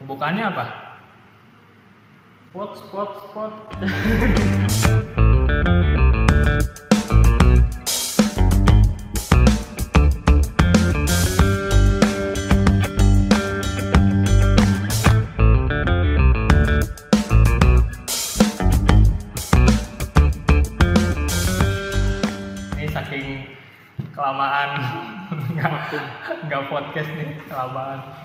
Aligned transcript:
Pembukaannya 0.00 0.44
apa? 0.48 0.64
Spot, 2.48 2.72
spot, 2.72 3.10
spot. 3.28 3.52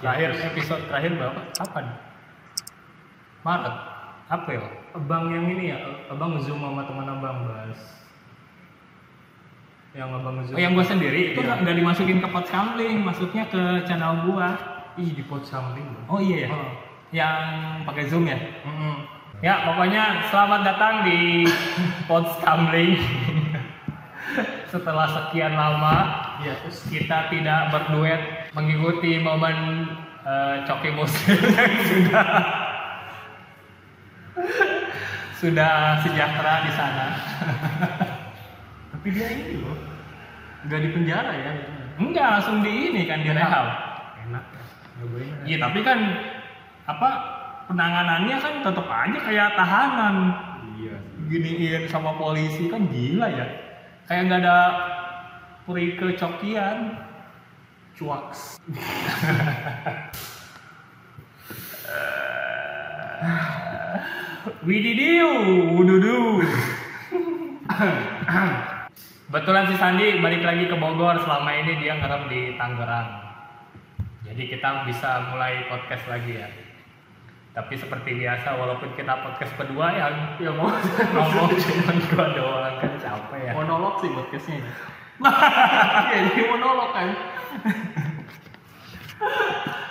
Terakhir 0.01 0.29
episode 0.41 0.83
terakhir 0.87 1.11
berapa? 1.15 1.41
Kapan? 1.55 1.85
Maret. 3.41 3.75
April. 4.25 4.61
Abang 4.97 5.29
yang 5.29 5.45
ini 5.53 5.69
ya, 5.69 5.77
abang 6.09 6.41
zoom 6.41 6.57
sama 6.57 6.81
teman 6.89 7.05
abang 7.05 7.45
bahas. 7.45 7.77
Yang 9.93 10.09
abang 10.17 10.35
zoom. 10.41 10.55
Oh, 10.57 10.61
yang 10.61 10.73
gua 10.73 10.81
sendiri 10.83 11.19
itu 11.31 11.39
Iya. 11.45 11.61
nggak 11.61 11.75
dimasukin 11.77 12.17
ke 12.19 12.27
pot 12.27 12.45
sampling, 12.49 13.05
masuknya 13.05 13.45
ke 13.47 13.61
channel 13.85 14.25
gua. 14.25 14.49
ih 14.95 15.11
di 15.11 15.27
pot 15.27 15.43
samping 15.43 15.83
bang. 15.83 16.05
Oh 16.07 16.23
iya 16.23 16.47
ya. 16.47 16.49
Oh. 16.55 16.71
Yang 17.11 17.43
pakai 17.83 18.03
zoom 18.07 18.23
ya. 18.25 18.39
Mm-mm. 18.63 18.95
Ya, 19.43 19.67
pokoknya 19.67 20.23
selamat 20.31 20.61
datang 20.63 21.03
di 21.03 21.43
Pod 22.07 22.23
Scambling. 22.39 22.95
Setelah 24.71 25.03
sekian 25.05 25.51
lama, 25.51 26.24
Iya 26.43 26.53
terus 26.59 26.77
kita 26.91 27.31
tidak 27.31 27.71
berduet 27.71 28.51
mengikuti 28.51 29.19
momen 29.19 29.87
eh, 30.25 30.55
Coki 30.67 30.91
Muslim 30.91 31.39
yang 31.59 31.73
sudah 31.85 32.27
sudah 35.35 35.73
sejahtera 36.01 36.53
di 36.65 36.71
sana. 36.73 37.07
tapi 38.95 39.07
dia 39.13 39.27
ini 39.29 39.61
loh, 39.61 39.77
nggak 40.65 40.79
di 40.81 40.89
penjara 40.89 41.31
ya? 41.35 41.51
Enggak, 41.95 42.27
langsung 42.39 42.65
di 42.65 42.71
ini 42.91 43.05
kan 43.05 43.21
di 43.21 43.29
rehab. 43.29 43.67
Enak 44.25 44.43
ya. 44.51 44.63
Iya, 45.45 45.57
tapi 45.61 45.79
kan 45.85 45.99
apa 46.89 47.09
penanganannya 47.69 48.37
kan 48.41 48.53
tetap 48.63 48.87
aja 48.89 49.19
kayak 49.21 49.49
tahanan. 49.53 50.15
Iya. 50.75 50.97
giniin 51.31 51.87
sama 51.87 52.19
polisi 52.19 52.67
kan 52.67 52.85
gila 52.91 53.31
ya 53.31 53.47
kayak 54.05 54.21
nggak 54.29 54.41
ada 54.45 54.57
peri 55.65 55.97
kecokian 55.97 56.93
Cuaks. 57.97 58.61
Wididiu, 64.61 65.29
wududu. 65.73 66.45
Betulan 69.33 69.65
si 69.71 69.75
Sandi 69.81 70.21
balik 70.21 70.45
lagi 70.45 70.69
ke 70.69 70.75
Bogor 70.77 71.17
selama 71.23 71.49
ini 71.49 71.81
dia 71.81 71.97
ngerem 71.97 72.29
di 72.29 72.41
Tangerang. 72.61 73.09
Jadi 74.21 74.43
kita 74.51 74.85
bisa 74.85 75.33
mulai 75.33 75.65
podcast 75.65 76.05
lagi 76.05 76.37
ya. 76.37 76.49
Tapi 77.55 77.73
seperti 77.79 78.19
biasa 78.19 78.53
walaupun 78.59 78.91
kita 78.99 79.15
podcast 79.23 79.55
kedua 79.55 79.87
yang 79.95 80.13
Ya 80.43 80.51
mau 80.51 80.67
ngomong 81.15 81.55
cuma 81.55 81.93
dua 82.03 82.25
doang 82.35 82.75
kan 82.83 82.91
capek 82.99 83.39
ya. 83.47 83.51
monolog 83.55 84.03
sih 84.03 84.11
podcastnya. 84.11 84.59
Iya 85.23 86.17
jadi 86.27 86.41
monolog 86.51 86.91
kan. 86.91 87.09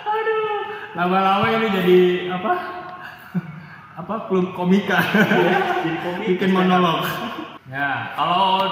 Aduh, 0.05 0.57
lama-lama 0.93 1.47
ini 1.49 1.67
jadi 1.73 1.99
apa? 2.29 2.53
apa 3.95 4.15
klub 4.27 4.53
komika. 4.53 4.99
Jadi 5.01 5.91
komik. 6.03 6.25
Bikin 6.35 6.51
monolog. 6.53 7.01
Ya, 7.65 8.13
kalau 8.13 8.69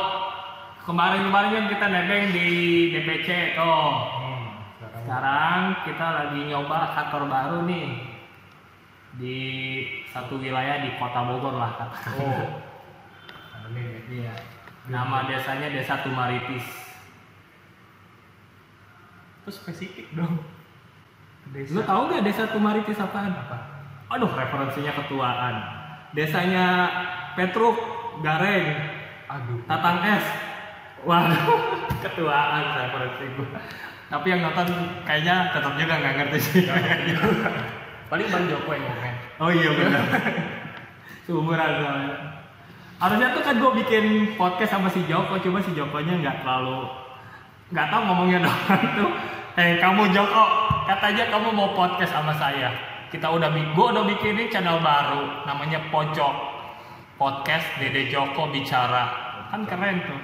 kemarin-kemarin 0.86 1.52
kan 1.58 1.66
kita 1.74 1.86
nebeng 1.90 2.26
di 2.36 2.50
DPC 2.94 3.58
tuh. 3.58 3.90
Hmm, 4.20 4.44
sekarang 4.78 5.02
Sekarang 5.02 5.60
kita 5.88 6.08
lagi 6.12 6.40
nyoba 6.52 6.78
kantor 6.94 7.24
baru 7.32 7.58
nih 7.66 7.88
di 9.18 9.38
satu 10.14 10.38
wilayah 10.38 10.86
di 10.86 10.90
Kota 11.02 11.22
Bogor 11.26 11.58
lah 11.58 11.72
kata. 11.82 11.98
Oh. 12.22 12.46
Ya. 13.74 13.90
Iya. 14.06 14.53
Nama 14.84 15.18
desanya 15.32 15.72
Desa 15.72 16.04
Tumaritis. 16.04 16.66
Terus 19.44 19.56
spesifik 19.60 20.12
dong. 20.12 20.44
Lu 21.52 21.82
tahu 21.84 22.02
nggak 22.12 22.24
Desa 22.28 22.48
Tumaritis 22.52 23.00
apaan? 23.00 23.32
apa? 23.32 23.58
Aduh, 24.12 24.32
referensinya 24.32 24.92
ketuaan. 24.92 25.56
Desanya 26.14 26.68
Petruk 27.34 27.76
Gareng, 28.22 28.66
Aduh. 29.32 29.58
Tatang 29.66 30.00
S. 30.06 30.26
Waduh, 31.04 31.44
ketuaan 32.06 32.64
referensi 32.78 33.24
gua. 33.36 33.60
Tapi 34.14 34.28
yang 34.30 34.46
nonton 34.46 34.68
kayaknya 35.04 35.50
tetap 35.52 35.74
juga 35.74 35.94
nggak 35.98 36.16
ngerti 36.22 36.38
sih. 36.40 36.64
Paling 38.14 38.28
Bang 38.30 38.46
Joko 38.46 38.70
yang 38.78 38.86
ngomong. 38.86 39.16
oh 39.42 39.50
iya 39.50 39.70
benar. 39.74 40.06
Seumuran 41.26 41.72
soalnya. 41.82 42.16
Harusnya 43.04 43.36
tuh 43.36 43.44
kan 43.44 43.60
gue 43.60 43.72
bikin 43.84 44.40
podcast 44.40 44.80
sama 44.80 44.88
si 44.88 45.04
Joko, 45.12 45.36
cuma 45.44 45.60
si 45.60 45.76
Jokonya 45.76 46.24
nggak 46.24 46.40
terlalu 46.40 47.04
nggak 47.74 47.90
tahu 47.90 48.02
ngomongnya 48.06 48.40
doang 48.46 48.84
tuh. 48.94 49.12
Eh 49.58 49.78
kamu 49.82 50.10
Joko, 50.14 50.44
katanya 50.86 51.30
kamu 51.34 51.50
mau 51.54 51.74
podcast 51.74 52.14
sama 52.14 52.34
saya. 52.38 52.70
Kita 53.10 53.30
udah 53.30 53.50
gua 53.78 53.94
udah 53.94 54.06
bikinin 54.10 54.50
channel 54.50 54.82
baru, 54.82 55.46
namanya 55.46 55.78
Pojok 55.94 56.34
Podcast 57.22 57.66
Dede 57.78 58.10
Joko 58.10 58.50
bicara. 58.50 59.14
Kan 59.54 59.70
keren 59.70 60.02
tuh. 60.02 60.22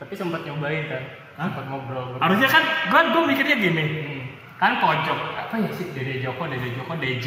Tapi 0.00 0.16
sempat 0.16 0.40
nyobain 0.48 0.88
kan. 0.88 1.04
Hah? 1.36 1.52
Sempat 1.52 1.64
ngobrol. 1.68 2.16
Harusnya 2.16 2.48
kan 2.48 2.64
gua 2.88 3.00
gua 3.12 3.22
mikirnya 3.28 3.56
gini. 3.60 3.84
Kan 4.56 4.80
pojok 4.80 5.36
apa 5.36 5.52
ya 5.60 5.68
sih 5.76 5.92
Dede 5.92 6.24
Joko, 6.24 6.48
Dede 6.48 6.72
Joko 6.72 6.96
DJ, 6.96 7.26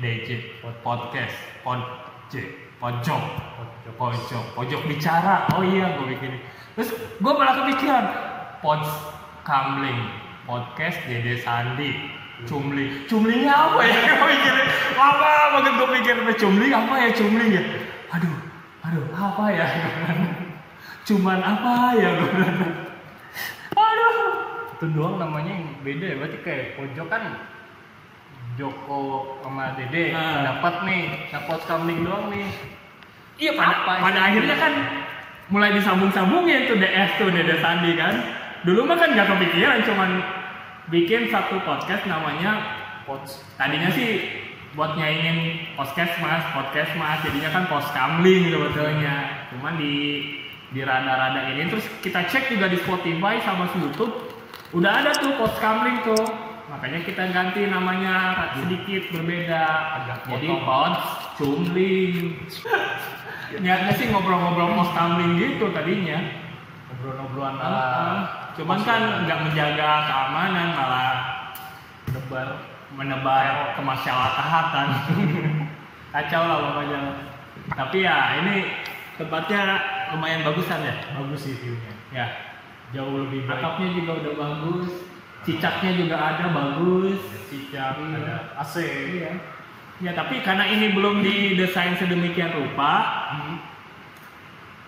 DJ 0.00 0.28
podcast, 0.80 1.36
pod 1.60 1.84
J, 2.32 2.48
pojok, 2.82 3.22
pojok, 3.94 4.44
pojok, 4.58 4.80
bicara. 4.90 5.46
Oh 5.54 5.62
iya 5.62 5.94
gua 5.94 6.10
bikin. 6.10 6.42
Terus 6.74 6.90
gua 7.22 7.38
malah 7.38 7.62
kepikiran 7.62 8.04
pod 8.58 8.82
Kamling, 9.46 10.02
podcast 10.50 10.98
Dede 11.06 11.38
Sandi, 11.38 12.10
Cumli. 12.42 13.06
Cumlinya 13.06 13.70
apa 13.70 13.80
ya? 13.86 13.98
Gua 14.18 14.26
mikirin 14.26 14.68
lama 14.98 15.30
banget 15.54 15.72
gua 15.78 15.88
mikir 15.94 16.16
cumli 16.42 16.66
apa 16.74 16.94
ya 16.98 17.08
cumli 17.14 17.46
ya. 17.54 17.62
Aduh, 18.18 18.34
aduh 18.82 19.06
apa 19.14 19.44
ya? 19.54 19.66
Cuman 21.06 21.38
apa 21.38 21.74
ya? 21.98 22.10
Aduh. 23.78 24.14
Itu 24.74 24.86
doang 24.90 25.22
namanya 25.22 25.54
yang 25.54 25.70
beda 25.86 26.06
ya. 26.06 26.14
Berarti 26.18 26.38
kayak 26.42 26.66
pojok 26.74 27.06
kan 27.06 27.22
Joko 28.60 29.38
sama 29.40 29.72
Dede 29.78 30.12
Nah. 30.12 30.44
dapat 30.44 30.74
nih, 30.84 31.04
dapat 31.32 31.60
kambing 31.64 32.04
doang 32.04 32.28
nih. 32.28 32.48
Iya 33.40 33.52
pada, 33.56 33.74
Apa 33.82 33.92
pada 34.04 34.20
akhirnya 34.28 34.56
kan 34.60 34.72
mulai 35.48 35.72
disambung-sambungin 35.74 36.68
tuh 36.68 36.76
DS 36.76 37.10
tuh 37.16 37.28
Dede 37.32 37.58
Sandi 37.64 37.96
kan. 37.96 38.14
Dulu 38.62 38.86
mah 38.86 38.96
kan 39.00 39.10
nggak 39.16 39.26
kepikiran 39.26 39.82
cuman 39.88 40.10
bikin 40.92 41.32
satu 41.32 41.58
podcast 41.64 42.04
namanya 42.06 42.62
Pods. 43.02 43.42
tadinya 43.58 43.90
sih 43.90 44.30
buat 44.72 44.96
nyaingin 44.96 45.68
podcast 45.76 46.16
mas, 46.22 46.44
podcast 46.56 46.92
mas 46.96 47.18
jadinya 47.26 47.50
kan 47.50 47.64
post 47.68 47.90
kamling 47.92 48.48
sebetulnya. 48.48 49.48
Cuman 49.52 49.76
di 49.76 49.94
di 50.72 50.80
rada-rada 50.80 51.52
ini 51.52 51.68
terus 51.68 51.84
kita 52.00 52.24
cek 52.30 52.48
juga 52.48 52.70
di 52.72 52.80
Spotify 52.80 53.36
sama 53.44 53.68
di 53.76 53.84
YouTube 53.84 54.12
udah 54.72 54.92
ada 55.04 55.10
tuh 55.18 55.36
post 55.36 55.56
kamling 55.60 56.00
tuh. 56.06 56.51
Makanya 56.70 57.00
kita 57.02 57.22
ganti 57.30 57.66
namanya 57.66 58.14
sedikit 58.54 59.02
berbeda. 59.10 59.64
Agak 59.98 60.18
Jadi 60.30 60.48
pods 60.62 61.02
cumling. 61.36 62.16
Niatnya 63.52 63.92
sih 63.92 64.08
ngobrol-ngobrol 64.08 64.72
post 64.74 64.92
kamling 64.94 65.36
gitu 65.36 65.68
tadinya. 65.70 66.18
Ngobrol-ngobrolan 66.88 67.56
Ah, 67.56 67.66
ala 67.66 67.84
Cuman 68.52 68.80
kan 68.84 69.00
nggak 69.24 69.38
menjaga 69.48 69.90
keamanan 70.08 70.68
malah 70.76 71.10
debar. 72.08 72.48
menebar 72.92 73.72
kemaslahatan. 73.72 74.88
Kacau 76.12 76.42
lah 76.44 76.58
pokoknya. 76.60 77.00
Tapi 77.72 78.04
ya 78.04 78.16
ini 78.44 78.68
tempatnya 79.16 79.60
lumayan 80.12 80.44
bagusan 80.44 80.84
ya. 80.84 80.92
Bagus 81.16 81.40
sih 81.40 81.56
view-nya. 81.56 81.92
Ya, 82.12 82.26
Jauh 82.92 83.24
lebih 83.24 83.48
baik. 83.48 83.64
atapnya 83.64 83.88
juga 83.96 84.12
udah 84.20 84.32
bagus. 84.36 84.88
Cicaknya 85.42 85.90
juga 85.98 86.16
ada 86.16 86.46
bagus. 86.50 87.18
Cicak, 87.50 87.98
Iya. 87.98 88.16
ada 88.22 88.36
AC. 88.58 88.74
Iya. 89.18 89.30
Ya 90.02 90.12
tapi 90.14 90.42
karena 90.42 90.66
ini 90.66 90.94
belum 90.94 91.22
didesain 91.22 91.94
sedemikian 91.94 92.50
rupa, 92.50 92.92
Hmm. 93.30 93.56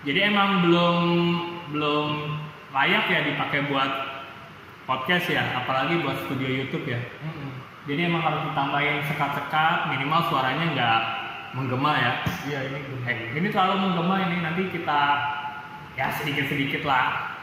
jadi 0.03 0.27
emang 0.27 0.67
belum 0.67 0.99
belum 1.71 2.09
layak 2.75 3.05
ya 3.07 3.21
dipakai 3.23 3.71
buat 3.71 3.91
podcast 4.85 5.31
ya, 5.31 5.63
apalagi 5.63 6.03
buat 6.03 6.19
studio 6.27 6.51
YouTube 6.51 6.91
ya. 6.91 6.99
Mm-mm. 7.23 7.51
Jadi 7.85 8.01
emang 8.05 8.21
harus 8.21 8.43
ditambahin 8.49 9.05
sekat-sekat, 9.07 9.93
minimal 9.93 10.21
suaranya 10.29 10.65
nggak 10.75 11.01
menggema 11.55 11.93
ya. 11.95 12.13
Iya 12.51 12.59
ini 12.69 12.79
Eh, 13.07 13.17
ini 13.39 13.49
terlalu 13.49 13.75
menggema 13.87 14.15
ini 14.27 14.37
nanti 14.43 14.63
kita 14.69 15.01
ya 15.95 16.11
sedikit-sedikit 16.11 16.83
lah 16.83 17.34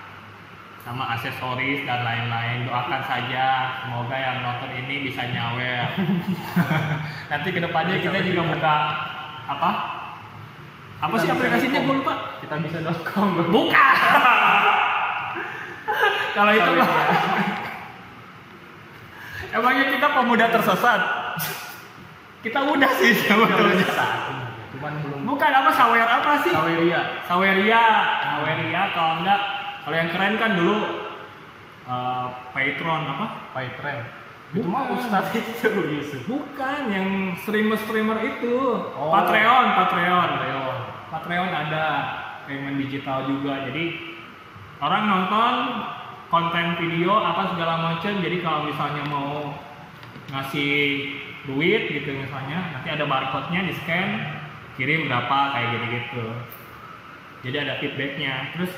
sama 0.82 1.14
aksesoris 1.18 1.86
dan 1.86 2.02
lain-lain. 2.02 2.66
Doakan 2.66 3.02
saja 3.06 3.46
semoga 3.86 4.18
yang 4.18 4.42
nonton 4.42 4.72
ini 4.74 5.06
bisa 5.10 5.22
nyawer. 5.30 5.86
Nanti 7.32 7.48
ke 7.54 7.60
depannya 7.62 8.02
kita 8.02 8.20
juga 8.26 8.42
buka 8.50 8.76
apa? 9.46 9.70
Apa 11.02 11.16
sih 11.18 11.26
Kita 11.26 11.34
bisa 11.34 11.42
aplikasinya? 11.42 11.80
com. 11.82 11.86
gue 11.86 11.96
lupa. 12.02 12.14
Kita 12.42 12.56
bisa.com 12.62 13.28
bro. 13.34 13.44
bukan 13.50 13.74
kalau 16.38 16.52
itu 16.54 16.72
mah. 16.78 16.90
emangnya 19.58 19.86
kita 19.98 20.08
pemuda 20.14 20.46
tersesat? 20.50 21.02
Kita 22.42 22.60
udah 22.66 22.92
sih 22.98 23.12
sebetulnya. 23.22 23.86
Cuman 24.78 24.94
belum. 25.06 25.20
Bukan 25.30 25.52
apa 25.52 25.70
sawer 25.78 26.10
apa 26.10 26.32
sih? 26.42 26.54
Saweria. 26.54 27.02
Saweria, 27.30 27.84
Saweria 28.26 28.82
kalau 28.94 29.22
enggak 29.22 29.42
kalau 29.82 29.96
yang 29.98 30.10
keren 30.14 30.36
kan 30.38 30.52
dulu 30.58 30.76
eh, 31.90 32.26
Patron 32.54 33.02
apa? 33.08 33.28
Pytren. 33.58 34.00
Itu 34.52 34.68
mah. 34.68 34.92
Ustadz 34.92 35.32
itu 35.32 35.68
Yusuf. 35.72 36.22
Bukan 36.28 36.82
yang 36.92 37.40
streamer-streamer 37.40 38.20
itu. 38.20 38.56
Oh. 38.94 39.16
Patreon, 39.16 39.66
Patreon. 39.80 40.30
Patreon. 40.36 40.78
Patreon 41.08 41.52
ada 41.52 41.86
payment 42.46 42.78
digital 42.84 43.24
juga. 43.32 43.64
Jadi 43.72 44.16
orang 44.84 45.04
nonton 45.08 45.54
konten 46.28 46.68
video 46.84 47.16
apa 47.16 47.56
segala 47.56 47.76
macam. 47.80 48.14
Jadi 48.20 48.38
kalau 48.44 48.68
misalnya 48.68 49.04
mau 49.08 49.56
ngasih 50.32 50.76
duit 51.48 51.90
gitu 51.90 52.12
misalnya, 52.16 52.76
nanti 52.76 52.88
ada 52.92 53.04
barcode-nya 53.08 53.66
di 53.66 53.74
scan, 53.74 54.10
kirim 54.78 55.10
berapa 55.10 55.38
kayak 55.56 55.68
gitu-gitu. 55.80 56.26
Jadi 57.48 57.58
ada 57.58 57.74
feedbacknya. 57.80 58.34
Terus 58.54 58.72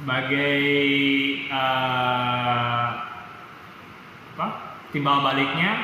sebagai 0.00 0.56
eh, 1.52 2.88
apa 4.32 4.46
timbal 4.90 5.20
baliknya 5.20 5.76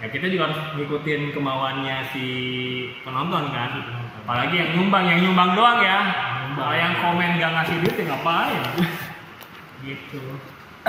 ya 0.00 0.08
kita 0.08 0.32
juga 0.32 0.48
harus 0.48 0.60
ngikutin 0.80 1.36
kemauannya 1.36 1.96
si 2.08 2.24
penonton 3.04 3.52
kan 3.52 3.70
apalagi 4.24 4.56
yang 4.56 4.70
nyumbang 4.72 5.04
yang 5.04 5.20
nyumbang 5.20 5.52
doang 5.52 5.76
ya 5.84 6.00
Nyumbang. 6.48 6.56
kalau 6.56 6.72
yang 6.74 6.94
komen 7.04 7.30
gak 7.36 7.52
ngasih 7.52 7.76
duit 7.84 7.96
ya 8.00 8.04
ngapain 8.08 8.62
gitu 9.84 10.20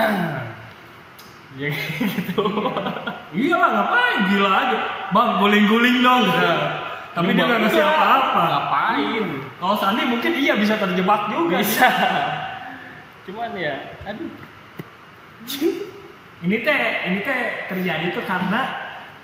Ya 1.52 1.68
gitu. 1.68 2.48
iya 3.36 3.54
lah 3.60 3.68
ngapain 3.76 4.18
gila 4.32 4.48
aja 4.48 4.78
bang 5.12 5.30
guling-guling 5.36 6.00
dong 6.00 6.24
gitu. 6.24 6.48
tapi 7.12 7.36
dia 7.36 7.44
gak 7.44 7.60
ngasih 7.68 7.82
apa-apa 7.84 8.42
Ngapain? 8.48 9.24
kalau 9.60 9.76
Sandi 9.76 10.08
mungkin 10.08 10.32
iya 10.32 10.56
bisa 10.56 10.80
terjebak 10.80 11.28
juga 11.28 11.60
Bisa. 11.60 11.84
Cuman 13.22 13.54
ya, 13.54 13.74
aduh. 14.02 14.30
ini 16.42 16.56
teh 16.66 16.82
ini 17.06 17.18
teh 17.22 17.40
terjadi 17.70 18.10
tuh 18.14 18.24
karena 18.26 18.60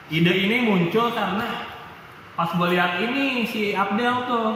ide 0.07 0.31
ini 0.31 0.71
muncul 0.71 1.11
karena 1.11 1.67
pas 2.39 2.51
gue 2.55 2.69
lihat 2.75 3.03
ini 3.03 3.43
si 3.47 3.75
Abdel 3.75 4.27
tuh 4.27 4.51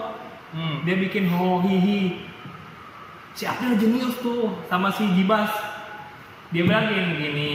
Hmm. 0.52 0.84
dia 0.84 1.00
bikin 1.00 1.32
ho 1.32 1.64
hihi 1.64 2.28
si 3.32 3.48
Abdel 3.48 3.80
jenius 3.80 4.20
tuh 4.20 4.52
sama 4.68 4.92
si 4.92 5.08
Gibas 5.16 5.48
dia 6.52 6.68
bilang 6.68 6.92
gini, 6.92 7.12
gini 7.16 7.52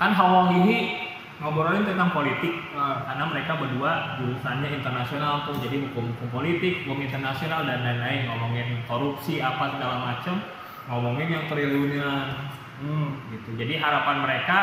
kan 0.00 0.16
ho 0.16 0.48
hihi 0.56 1.04
ngobrolin 1.36 1.84
tentang 1.84 2.16
politik 2.16 2.48
Ah. 2.72 3.04
karena 3.04 3.28
mereka 3.28 3.60
berdua 3.60 4.16
jurusannya 4.16 4.72
internasional 4.72 5.44
tuh 5.44 5.60
jadi 5.60 5.84
hukum 5.84 6.16
hukum 6.16 6.28
politik 6.32 6.88
hukum 6.88 7.04
internasional 7.04 7.68
dan 7.68 7.84
lain-lain 7.84 8.24
ngomongin 8.24 8.80
korupsi 8.88 9.44
apa 9.44 9.76
segala 9.76 10.00
macam 10.00 10.40
ngomongin 10.86 11.28
yang 11.30 11.44
triliunan 11.46 12.46
Hmm. 12.76 13.16
gitu. 13.32 13.56
Jadi 13.56 13.80
harapan 13.80 14.20
mereka 14.20 14.58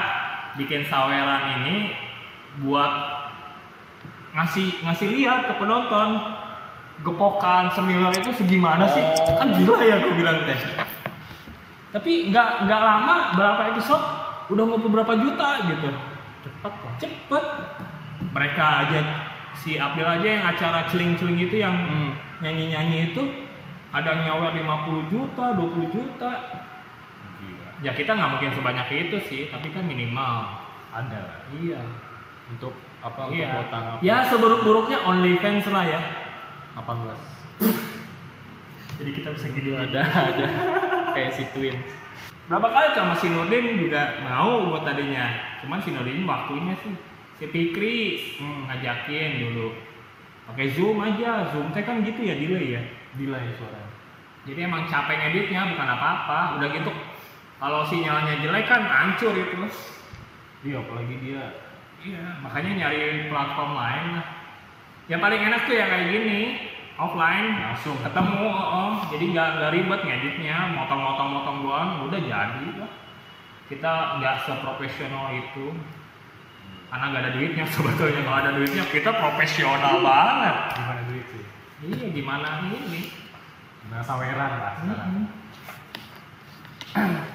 bikin 0.54 0.86
saweran 0.86 1.66
ini 1.66 1.98
buat 2.62 2.94
ngasih 4.38 4.86
ngasih 4.86 5.08
lihat 5.18 5.50
ke 5.50 5.54
penonton 5.58 6.22
gepokan 7.02 7.74
seminar 7.74 8.14
itu 8.14 8.30
segimana 8.38 8.86
sih? 8.86 9.02
Oh. 9.02 9.34
Kan 9.42 9.58
gila 9.58 9.82
ya 9.82 9.98
gue 9.98 10.14
bilang 10.14 10.46
teh. 10.46 10.60
Tapi 11.90 12.30
nggak 12.30 12.70
nggak 12.70 12.82
lama 12.82 13.16
berapa 13.34 13.62
episode 13.74 14.06
udah 14.54 14.64
ngumpul 14.66 14.94
berapa 14.94 15.14
juta 15.18 15.50
gitu. 15.74 15.90
Cepet 16.46 16.74
kok. 16.74 16.94
Cepet. 17.02 17.46
Mereka 18.30 18.66
aja 18.86 19.00
si 19.58 19.82
Abdel 19.82 20.06
aja 20.06 20.28
yang 20.38 20.46
acara 20.48 20.86
celing-celing 20.90 21.38
itu 21.42 21.56
yang 21.58 21.74
Hmm. 21.74 22.12
nyanyi-nyanyi 22.46 23.10
itu 23.10 23.22
ada 23.94 24.10
yang 24.10 24.22
nyawer 24.26 24.58
50 24.58 25.14
juta, 25.14 25.54
20 25.54 25.94
juta. 25.94 26.32
Gila. 27.38 27.70
Ya 27.86 27.94
kita 27.94 28.18
nggak 28.18 28.32
mungkin 28.34 28.52
sebanyak 28.58 28.88
itu 28.90 29.18
sih, 29.30 29.42
tapi 29.54 29.70
kan 29.70 29.86
minimal. 29.86 30.66
Ada. 30.90 31.46
Iya. 31.54 31.78
Untuk 32.50 32.74
apa? 33.06 33.30
Iya. 33.30 33.54
Untuk 33.54 33.70
apa? 33.70 34.02
Ya 34.02 34.26
seburuk-buruknya 34.26 34.98
OnlyFans 35.06 35.70
lah 35.70 35.86
ya. 35.86 36.02
18. 36.74 38.98
Jadi 38.98 39.10
kita 39.14 39.30
bisa 39.38 39.46
gini 39.54 39.78
Ada, 39.78 40.02
ada. 40.02 40.46
Kayak 41.14 41.38
si 41.38 41.46
Twin. 41.54 41.78
Berapa 42.50 42.74
kali 42.74 42.98
sama 42.98 43.14
si 43.22 43.30
Nurdin 43.30 43.78
juga 43.78 44.18
mau 44.26 44.74
buat 44.74 44.90
tadinya. 44.90 45.38
Cuman 45.62 45.78
si 45.86 45.94
Nurdin 45.94 46.26
waktunya 46.26 46.74
sih. 46.82 46.98
Si 47.38 47.46
Fikri 47.46 48.18
hmm, 48.42 48.74
ngajakin 48.74 49.38
dulu. 49.38 49.70
Pakai 50.50 50.74
Zoom 50.74 50.98
aja. 50.98 51.54
Zoom 51.54 51.70
teh 51.70 51.86
kan 51.86 52.02
gitu 52.02 52.26
ya 52.26 52.34
delay 52.34 52.74
ya. 52.74 52.82
Delay 53.20 53.54
suara. 53.56 53.84
Jadi 54.44 54.60
emang 54.60 54.90
capek 54.90 55.16
ngeditnya 55.20 55.72
bukan 55.72 55.88
apa-apa. 55.88 56.60
Udah 56.60 56.68
gitu 56.74 56.92
kalau 57.62 57.86
sinyalnya 57.88 58.44
jelek 58.44 58.68
kan 58.68 58.84
hancur 58.84 59.32
itu. 59.38 59.56
Iya, 60.64 60.80
apalagi 60.80 61.16
dia 61.20 61.44
Iya, 62.04 62.44
makanya 62.44 62.72
nyari 62.84 63.32
platform 63.32 63.80
lain 63.80 64.06
lah. 64.20 64.28
Yang 65.08 65.20
paling 65.24 65.42
enak 65.48 65.62
tuh 65.64 65.76
yang 65.80 65.88
kayak 65.88 66.08
gini, 66.12 66.40
offline 67.00 67.64
langsung 67.64 67.96
ketemu, 68.04 68.44
oh, 68.44 68.68
oh. 68.76 68.94
jadi 69.08 69.24
nggak 69.32 69.48
nggak 69.56 69.72
ribet 69.72 70.02
ngeditnya, 70.04 70.58
motong-motong-motong 70.76 71.58
doang, 71.64 71.90
udah 72.04 72.20
jadi 72.20 72.68
lah. 72.76 72.92
Kita 73.72 74.20
nggak 74.20 74.36
seprofesional 74.44 75.32
itu, 75.32 75.72
karena 76.92 77.06
nggak 77.08 77.24
ada 77.24 77.32
duitnya 77.40 77.66
sebetulnya. 77.76 78.20
Kalau 78.20 78.38
ada 78.44 78.52
duitnya 78.52 78.84
kita 78.92 79.12
profesional 79.16 80.04
banget. 80.04 80.56
gimana 80.76 81.03
Iya, 81.84 82.08
gimana 82.16 82.72
ini? 82.72 83.12
Gimana 83.84 84.04
saweran 84.04 84.52
lah 84.64 84.74
sekarang. 84.80 85.12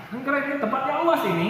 Kan 0.08 0.20
keren 0.24 0.42
ini 0.48 0.56
tempatnya 0.56 1.04
luas 1.04 1.22
ini. 1.28 1.48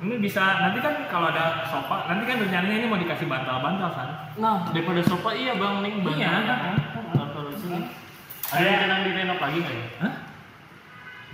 Ini 0.00 0.16
bisa 0.16 0.64
nanti 0.64 0.80
kan 0.80 1.06
kalau 1.12 1.28
ada 1.28 1.68
sofa, 1.68 2.08
nanti 2.08 2.24
kan 2.24 2.40
rencananya 2.40 2.76
ini 2.82 2.86
mau 2.88 2.96
dikasih 2.96 3.28
bantal-bantal 3.28 3.90
kan. 3.92 4.08
Nah, 4.40 4.64
daripada 4.72 5.04
sofa 5.04 5.30
iya 5.36 5.54
Bang 5.60 5.84
Ning 5.84 6.00
Bang. 6.00 6.16
Iya. 6.16 6.56
Taruh 7.14 7.52
di 7.52 7.56
sini. 7.60 7.78
Ada 8.50 8.64
rencana 8.64 8.96
direnov 9.06 9.38
lagi 9.38 9.58
nggak 9.62 9.76
ya? 9.76 9.86
Hah? 10.02 10.12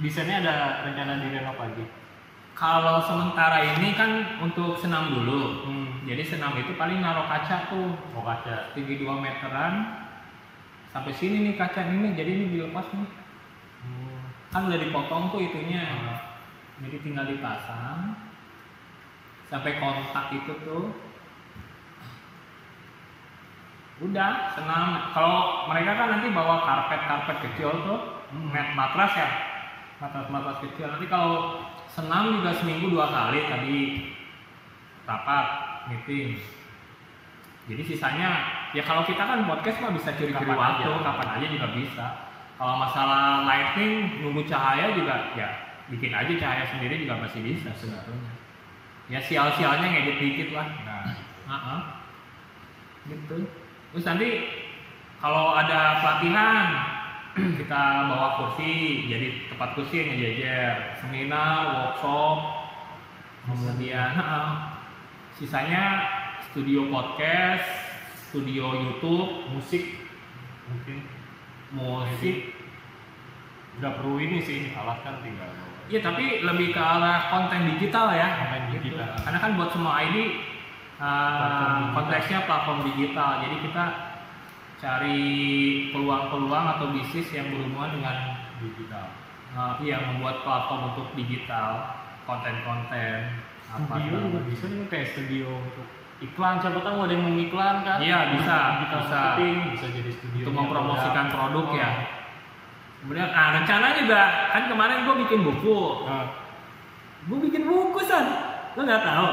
Desainnya 0.02 0.36
ada 0.44 0.54
rencana 0.84 1.12
direnov 1.22 1.56
lagi. 1.56 1.84
Kalau 2.52 3.00
sementara 3.00 3.64
ini 3.64 3.96
kan 3.96 4.42
untuk 4.42 4.76
senam 4.76 5.14
dulu. 5.14 5.64
Hmm. 5.64 5.88
Jadi 6.04 6.22
senam 6.26 6.52
itu 6.58 6.74
paling 6.76 7.02
naruh 7.02 7.26
kaca 7.26 7.66
tuh 7.70 7.98
Mau 8.14 8.22
kaca. 8.22 8.70
tinggi 8.74 9.02
2 9.02 9.10
meteran 9.18 10.05
sampai 10.96 11.12
sini 11.12 11.36
nih 11.44 11.54
kaca 11.60 11.92
ini 11.92 12.16
jadi 12.16 12.30
ini 12.32 12.44
dilepas 12.56 12.88
nih 12.96 13.26
Hmm. 13.86 14.18
kan 14.50 14.66
udah 14.66 14.80
dipotong 14.82 15.30
tuh 15.30 15.40
itunya. 15.42 15.84
Hmm. 15.84 16.18
jadi 16.82 16.96
tinggal 17.00 17.24
dipasang. 17.28 18.18
Sampai 19.46 19.78
kontak 19.78 20.34
itu 20.34 20.52
tuh. 20.66 20.90
Udah 24.02 24.52
senam 24.52 25.14
kalau 25.16 25.70
mereka 25.72 25.96
kan 25.96 26.08
nanti 26.18 26.28
bawa 26.34 26.66
karpet 26.66 27.00
karpet 27.06 27.38
kecil 27.50 27.70
tuh. 27.86 28.00
Hmm. 28.34 28.50
mat 28.50 28.74
matras 28.74 29.12
ya. 29.14 29.28
Matras 30.02 30.26
matras 30.28 30.58
kecil. 30.66 30.90
Nanti 30.90 31.06
kalau 31.06 31.62
senam 31.86 32.42
juga 32.42 32.50
seminggu 32.58 32.90
dua 32.90 33.06
kali 33.06 33.46
tadi 33.46 33.78
rapat 35.06 35.46
meeting. 35.88 36.36
Jadi 37.70 37.82
sisanya 37.86 38.55
ya 38.74 38.82
kalau 38.82 39.02
kita 39.06 39.22
kan 39.22 39.46
podcast 39.46 39.78
mah 39.82 39.92
bisa 39.94 40.10
curi-curi 40.16 40.50
waktu 40.50 40.88
aja. 40.88 41.02
kapan 41.04 41.28
aja 41.38 41.46
juga 41.46 41.66
bisa. 41.76 42.06
Kalau 42.56 42.74
masalah 42.80 43.44
lighting 43.44 44.24
nunggu 44.24 44.48
cahaya 44.48 44.96
juga 44.96 45.36
ya 45.36 45.48
bikin 45.92 46.10
aja 46.10 46.32
cahaya 46.40 46.64
sendiri 46.66 47.04
juga 47.06 47.20
masih 47.20 47.44
bisa 47.44 47.70
sebetulnya. 47.76 48.32
Ya 49.06 49.22
sial-sialnya 49.22 49.86
ngedit 49.86 50.18
dikit 50.18 50.48
lah. 50.56 50.66
Nah, 50.82 51.04
Heeh. 51.46 51.80
gitu. 53.12 53.46
Terus 53.94 54.04
nanti 54.08 54.28
kalau 55.22 55.54
ada 55.54 56.02
pelatihan 56.02 56.64
kita 57.62 57.82
bawa 58.10 58.28
kursi 58.40 59.04
jadi 59.06 59.46
tempat 59.52 59.78
kursi 59.78 59.94
yang 60.02 60.08
ngejejer. 60.16 60.74
Seminar 60.98 61.54
workshop. 61.70 62.36
Kemudian 63.46 64.10
heeh, 64.10 64.48
sisanya 65.38 65.84
studio 66.50 66.90
podcast 66.90 67.85
studio 68.26 68.74
YouTube 68.74 69.50
musik 69.54 70.06
mungkin 70.66 71.06
musik 71.74 72.54
nggak 73.76 73.94
perlu 74.00 74.16
ini 74.18 74.38
sih 74.42 74.72
alat 74.74 75.02
kan 75.04 75.20
tinggal 75.22 75.48
Iya 75.86 76.02
tapi 76.02 76.42
lebih 76.42 76.74
ke 76.74 76.82
arah 76.82 77.30
konten 77.30 77.62
digital 77.78 78.10
ya. 78.10 78.42
Konten 78.42 78.74
Gitu. 78.74 78.90
digital. 78.90 79.06
Karena 79.22 79.38
kan 79.38 79.54
buat 79.54 79.70
semua 79.70 80.02
ID 80.02 80.34
uh, 80.98 81.94
konteksnya 81.94 82.42
platform 82.42 82.90
digital. 82.90 83.38
Jadi 83.46 83.70
kita 83.70 83.84
cari 84.82 85.22
peluang-peluang 85.94 86.66
atau 86.74 86.90
bisnis 86.90 87.30
yang 87.30 87.54
berhubungan 87.54 88.02
dengan 88.02 88.16
digital 88.58 89.14
uh, 89.56 89.74
iya 89.80 89.96
membuat 90.12 90.44
platform 90.44 90.92
untuk 90.92 91.08
digital, 91.16 91.96
konten-konten 92.28 93.40
apa 93.66 93.98
studio 93.98 94.30
juga 94.30 94.40
bisa 94.46 94.64
nih 94.70 94.86
kayak 94.86 95.08
studio 95.10 95.48
untuk 95.58 95.86
iklan 96.16 96.56
siapa 96.64 96.80
tahu 96.80 96.96
ada 97.04 97.12
yang 97.12 97.22
mau 97.28 97.36
iklan 97.36 97.76
kan? 97.84 97.98
Iya, 98.00 98.18
bisa, 98.36 98.56
bisa. 98.82 98.96
marketing 99.04 99.56
bisa 99.76 99.86
jadi 99.92 100.10
studio 100.16 100.42
untuk 100.48 100.54
mempromosikan 100.56 101.26
produk 101.28 101.66
ya. 101.76 101.90
Oh. 101.90 101.94
Kemudian, 103.04 103.28
ah 103.30 103.48
rencana 103.60 103.86
juga. 103.94 104.22
Kan 104.50 104.62
kemarin 104.72 104.98
gue 105.06 105.14
bikin 105.28 105.40
buku, 105.44 105.78
nah, 106.08 106.26
gue 107.28 107.38
bikin 107.46 107.62
buku 107.68 108.00
san, 108.02 108.26
lo 108.74 108.80
nggak 108.82 109.04
tahu? 109.04 109.28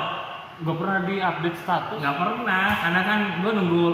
nggak 0.54 0.78
pernah 0.78 1.00
di 1.10 1.16
update 1.18 1.58
status? 1.66 1.98
Nggak 1.98 2.18
pernah 2.22 2.66
karena 2.78 3.02
kan 3.02 3.20
gue 3.42 3.52
nunggu 3.58 3.86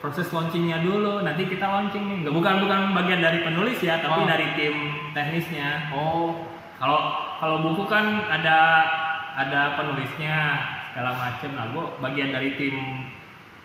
proses 0.00 0.26
launchingnya 0.32 0.80
dulu. 0.80 1.20
Nanti 1.20 1.44
kita 1.44 1.66
launching 1.68 2.04
nih. 2.08 2.18
Bukan 2.32 2.54
bukan 2.64 2.96
bagian 2.96 3.20
dari 3.20 3.44
penulis 3.44 3.78
ya 3.84 4.00
tapi 4.00 4.24
Oh. 4.24 4.28
dari 4.28 4.46
tim 4.56 4.74
teknisnya. 5.12 5.92
Oh. 5.92 6.46
Kalau 6.80 7.00
kalau 7.36 7.56
buku 7.64 7.84
kan 7.88 8.24
ada 8.28 8.84
ada 9.36 9.76
penulisnya 9.76 10.56
segala 10.96 11.12
macem 11.12 11.52
nah 11.52 11.68
gue 11.76 11.84
bagian 12.00 12.32
dari 12.32 12.56
tim 12.56 12.72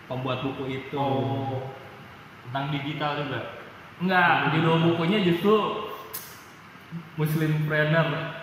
pembuat 0.04 0.44
buku 0.44 0.68
itu. 0.68 1.00
Oh. 1.00 1.64
Tentang 2.44 2.68
digital 2.76 3.24
juga? 3.24 3.40
Enggak 4.04 4.52
judul 4.52 4.92
bukunya 4.92 5.24
justru 5.24 5.56
Muslim 7.16 7.64
Planner 7.64 8.36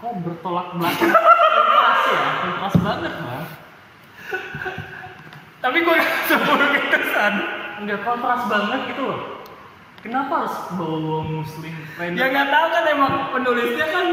kok 0.00 0.12
bertolak 0.24 0.72
belakang? 0.72 1.12
Kontras 1.12 2.00
ya? 2.08 2.24
Kontras 2.40 2.74
banget 2.80 3.12
bang. 3.12 3.46
Tapi 5.60 5.78
gue 5.84 5.96
sebelum 6.32 6.70
itu 6.80 6.98
san. 7.12 7.34
Nggak 7.84 8.00
kontras 8.08 8.42
banget 8.48 8.80
gitu 8.88 9.02
loh. 9.04 9.20
Kenapa 10.00 10.48
harus 10.48 10.56
bawa 10.80 11.28
muslim 11.28 11.76
friend 11.92 12.16
Ya 12.16 12.32
nggak 12.32 12.48
tahu 12.48 12.66
kan 12.72 12.84
emang 12.88 13.14
penulisnya 13.36 13.86
kan 13.92 14.06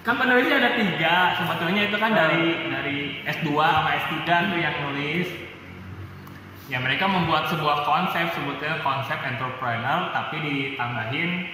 kan 0.00 0.16
penulisnya 0.16 0.56
ada 0.60 0.70
tiga. 0.76 1.16
Sebetulnya 1.36 1.82
itu 1.92 1.96
kan 2.00 2.12
dari 2.16 2.44
dari 2.72 2.98
S2 3.28 3.48
sama 3.52 3.90
S3 4.08 4.16
tuh 4.24 4.58
yang 4.58 4.76
nulis. 4.88 5.28
Ya 6.70 6.78
mereka 6.78 7.10
membuat 7.10 7.50
sebuah 7.50 7.82
konsep 7.82 8.30
sebetulnya 8.30 8.78
konsep 8.80 9.18
entrepreneur 9.26 10.14
tapi 10.14 10.38
ditambahin 10.38 11.50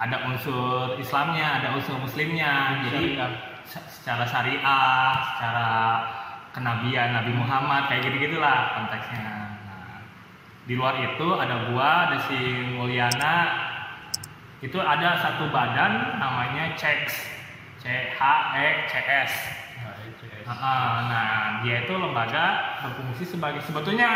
ada 0.00 0.26
unsur 0.26 0.98
Islamnya 0.98 1.62
ada 1.62 1.68
unsur 1.78 1.96
Muslimnya. 2.02 2.84
Jadi 2.90 3.16
Syariah. 3.16 3.32
secara 3.70 4.24
syariah 4.26 5.12
secara 5.32 5.68
kenabian 6.50 7.14
Nabi 7.14 7.32
Muhammad 7.32 7.86
kayak 7.86 8.10
gitu 8.10 8.26
gitulah 8.26 8.74
konteksnya. 8.74 9.54
Nah, 9.70 10.02
di 10.66 10.74
luar 10.74 10.98
itu 10.98 11.28
ada 11.38 11.70
gua 11.70 12.10
ada 12.10 12.18
si 12.28 12.38
Mulyana. 12.74 13.36
Itu 14.60 14.76
ada 14.76 15.16
satu 15.24 15.48
badan 15.48 16.20
namanya 16.20 16.76
CEX 16.76 17.39
C 17.80 17.84
H 18.12 18.20
E 18.54 18.66
C 18.86 18.92
S 19.24 19.32
Nah. 19.80 20.56
Ah, 20.56 20.96
nah 21.06 21.28
dia 21.62 21.84
itu 21.84 21.92
lembaga 21.92 22.44
berfungsi 22.82 23.24
sebagai 23.24 23.62
sebetulnya 23.62 24.08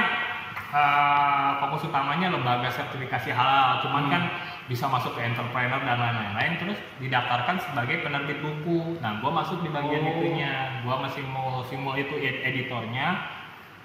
eh, 0.69 1.51
fokus 1.57 1.87
utamanya 1.87 2.29
lembaga 2.29 2.67
sertifikasi 2.67 3.31
halal 3.31 3.79
cuman 3.81 4.03
Hmm. 4.03 4.11
kan 4.11 4.23
bisa 4.65 4.85
masuk 4.85 5.15
ke 5.15 5.23
entrepreneur 5.23 5.79
dan 5.79 5.97
lain-lain 5.97 6.59
terus 6.59 6.75
didaftarkan 6.99 7.57
sebagai 7.61 8.03
penerbit 8.03 8.41
buku 8.41 8.99
nah 8.99 9.17
gua 9.19 9.31
masuk 9.39 9.63
di 9.63 9.71
bagian 9.71 10.03
Oh. 10.03 10.13
itunya 10.19 10.53
gua 10.83 10.99
masih 11.01 11.23
mau 11.25 11.63
simul 11.63 11.95
itu 11.95 12.19
ed- 12.19 12.43
editornya 12.43 13.23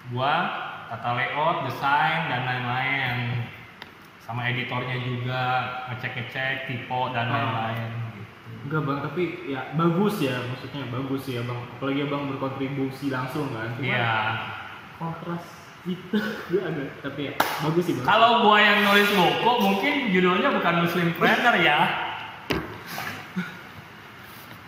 gua 0.10 0.34
tata 0.90 1.14
layout 1.14 1.70
desain 1.70 2.26
dan 2.28 2.42
lain-lain 2.44 3.46
sama 4.20 4.48
editornya 4.48 4.98
juga 4.98 5.42
ngecek-ngecek 5.88 6.66
typo 6.66 7.14
dan 7.14 7.30
Oh. 7.30 7.34
lain-lain. 7.38 7.92
Enggak 8.60 8.82
bang, 8.84 9.00
tapi 9.00 9.24
ya 9.48 9.62
bagus 9.80 10.20
ya, 10.20 10.36
maksudnya 10.52 10.84
bagus 10.92 11.24
ya 11.32 11.42
bang. 11.48 11.60
Apalagi 11.80 12.00
abang 12.04 12.28
berkontribusi 12.28 13.08
langsung 13.08 13.48
kan. 13.56 13.72
Cuma 13.80 13.88
Iya. 13.88 14.14
kontras 15.00 15.44
itu 15.88 16.18
dia 16.52 16.62
agak, 16.68 17.00
tapi 17.00 17.32
ya 17.32 17.34
bagus 17.64 17.84
sih 17.88 17.96
bang. 17.96 18.04
Kalau 18.04 18.44
gua 18.44 18.58
yang 18.60 18.84
nulis 18.84 19.10
buku, 19.16 19.52
mungkin 19.64 19.94
judulnya 20.12 20.50
bukan 20.52 20.76
Muslim 20.84 21.08
Planner 21.16 21.56
ya. 21.60 21.80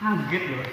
kaget 0.01 0.43
loh. 0.49 0.65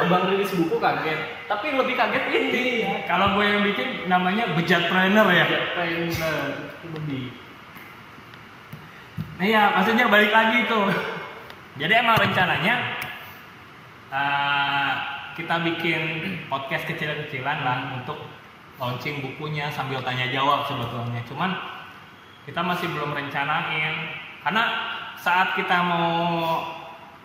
abang 0.00 0.32
rilis 0.32 0.48
buku 0.56 0.80
kaget, 0.80 1.44
tapi 1.44 1.76
lebih 1.76 1.92
kaget 1.92 2.24
ini. 2.32 2.64
Kalau 3.04 3.36
gue 3.36 3.44
yang 3.44 3.60
bikin 3.60 4.08
namanya 4.08 4.48
bejat 4.56 4.88
planner 4.88 5.28
ya. 5.28 5.44
Trainer 5.76 6.36
itu 6.56 6.86
lebih. 6.96 7.24
Iya, 9.40 9.72
maksudnya 9.72 10.04
balik 10.12 10.36
lagi 10.36 10.68
tuh. 10.68 10.92
Jadi 11.80 11.92
emang 11.96 12.20
rencananya 12.20 12.74
eh, 14.12 14.92
kita 15.32 15.64
bikin 15.64 16.02
podcast 16.52 16.84
kecil-kecilan 16.84 17.64
lah 17.64 17.96
untuk 17.96 18.20
launching 18.76 19.24
bukunya 19.24 19.72
sambil 19.72 20.04
tanya 20.04 20.28
jawab 20.28 20.68
sebetulnya. 20.68 21.24
Cuman 21.24 21.56
kita 22.44 22.60
masih 22.60 22.92
belum 22.92 23.16
rencanain 23.16 24.12
karena 24.44 24.64
saat 25.16 25.56
kita 25.56 25.88
mau 25.88 26.60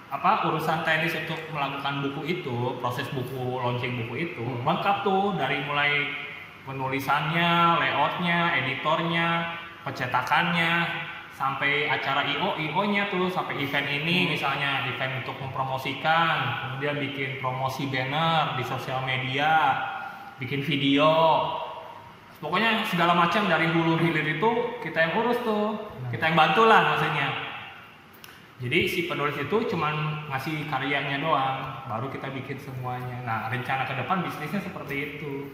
apa 0.07 0.47
urusan 0.47 0.87
teknis 0.87 1.19
untuk 1.19 1.51
melakukan 1.51 1.99
buku 1.99 2.39
itu, 2.39 2.79
proses 2.79 3.11
buku 3.11 3.59
launching 3.59 4.07
buku 4.07 4.31
itu 4.31 4.39
Hmm. 4.39 4.63
lengkap 4.63 5.03
tuh 5.03 5.35
dari 5.35 5.67
mulai 5.67 6.15
penulisannya, 6.63 7.75
layoutnya, 7.75 8.55
editornya, 8.63 9.59
pencetakannya, 9.83 10.71
sampai 11.35 11.91
acara 11.91 12.23
IO, 12.31 12.55
IO-nya 12.55 13.11
tuh 13.11 13.27
sampai 13.27 13.59
event 13.59 13.91
ini 13.91 14.31
misalnya 14.31 14.87
event 14.87 15.19
untuk 15.27 15.35
mempromosikan, 15.43 16.63
kemudian 16.63 16.95
bikin 16.95 17.43
promosi 17.43 17.91
banner 17.91 18.55
di 18.55 18.63
sosial 18.63 19.03
media, 19.03 19.75
bikin 20.39 20.63
video, 20.63 21.11
pokoknya 22.39 22.87
segala 22.87 23.11
macam 23.11 23.51
dari 23.51 23.67
hulu 23.67 23.99
hilir 23.99 24.39
itu 24.39 24.79
kita 24.79 24.95
yang 24.95 25.13
urus 25.19 25.39
tuh, 25.43 25.91
kita 26.07 26.31
yang 26.31 26.39
bantu 26.39 26.63
lah 26.63 26.95
maksudnya. 26.95 27.27
Jadi 28.55 28.87
si 28.87 29.03
penulis 29.11 29.35
itu 29.35 29.57
cuman 29.75 30.25
ngasih 30.31 30.71
karyanya 30.71 31.19
doang, 31.19 31.83
baru 31.91 32.07
kita 32.07 32.31
bikin 32.31 32.55
semuanya. 32.55 33.19
Nah 33.27 33.51
rencana 33.51 33.83
ke 33.83 33.99
depan 33.99 34.23
bisnisnya 34.23 34.63
seperti 34.63 35.19
itu. 35.19 35.51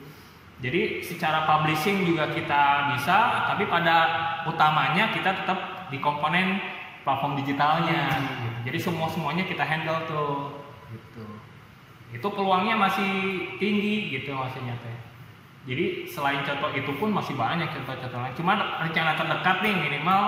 Jadi 0.61 1.01
secara 1.01 1.49
publishing 1.49 2.05
juga 2.05 2.29
kita 2.29 2.93
bisa, 2.93 3.49
tapi 3.49 3.65
pada 3.65 3.97
utamanya 4.45 5.09
kita 5.09 5.33
tetap 5.41 5.57
di 5.91 5.99
komponen 5.99 6.57
platform 7.03 7.37
digitalnya. 7.43 8.07
gitu. 8.15 8.47
Jadi 8.71 8.77
semua 8.79 9.11
semuanya 9.11 9.43
kita 9.43 9.61
handle 9.61 9.99
tuh, 10.07 10.63
gitu. 10.89 11.25
Itu 12.15 12.27
peluangnya 12.31 12.79
masih 12.79 13.11
tinggi 13.59 14.15
gitu 14.15 14.31
maksudnya 14.31 14.73
teh. 14.79 14.97
Jadi 15.61 16.09
selain 16.09 16.41
contoh 16.41 16.73
itu 16.73 16.89
pun 16.97 17.13
masih 17.13 17.37
banyak 17.37 17.69
contoh-contoh 17.69 18.17
lain. 18.17 18.33
Cuman 18.33 18.57
rencana 18.87 19.13
terdekat 19.13 19.61
nih 19.61 19.75
minimal 19.77 20.21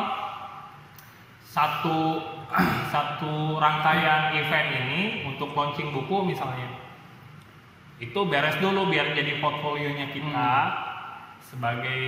satu 1.42 2.22
satu 2.94 3.58
rangkaian 3.58 4.34
event 4.38 4.70
ini 4.74 5.02
untuk 5.30 5.54
launching 5.54 5.90
buku 5.94 6.34
misalnya 6.34 6.84
itu 8.02 8.20
beres 8.26 8.58
dulu 8.58 8.90
biar 8.90 9.14
jadi 9.16 9.40
portfolionya 9.40 10.10
kita 10.12 10.50
sebagai 11.54 12.04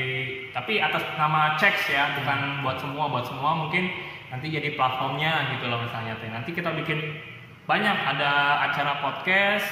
tapi 0.57 0.81
atas 0.81 1.05
nama 1.21 1.53
checks 1.61 1.85
ya 1.85 2.17
bukan 2.17 2.65
buat 2.65 2.81
semua 2.81 3.05
buat 3.13 3.25
semua 3.29 3.53
mungkin 3.53 3.93
nanti 4.33 4.49
jadi 4.49 4.73
platformnya 4.73 5.53
gitu 5.53 5.69
loh 5.69 5.85
misalnya 5.85 6.17
teh. 6.17 6.33
Nanti 6.33 6.49
kita 6.51 6.73
bikin 6.73 7.21
banyak 7.69 7.93
ada 7.93 8.65
acara 8.69 9.05
podcast 9.05 9.69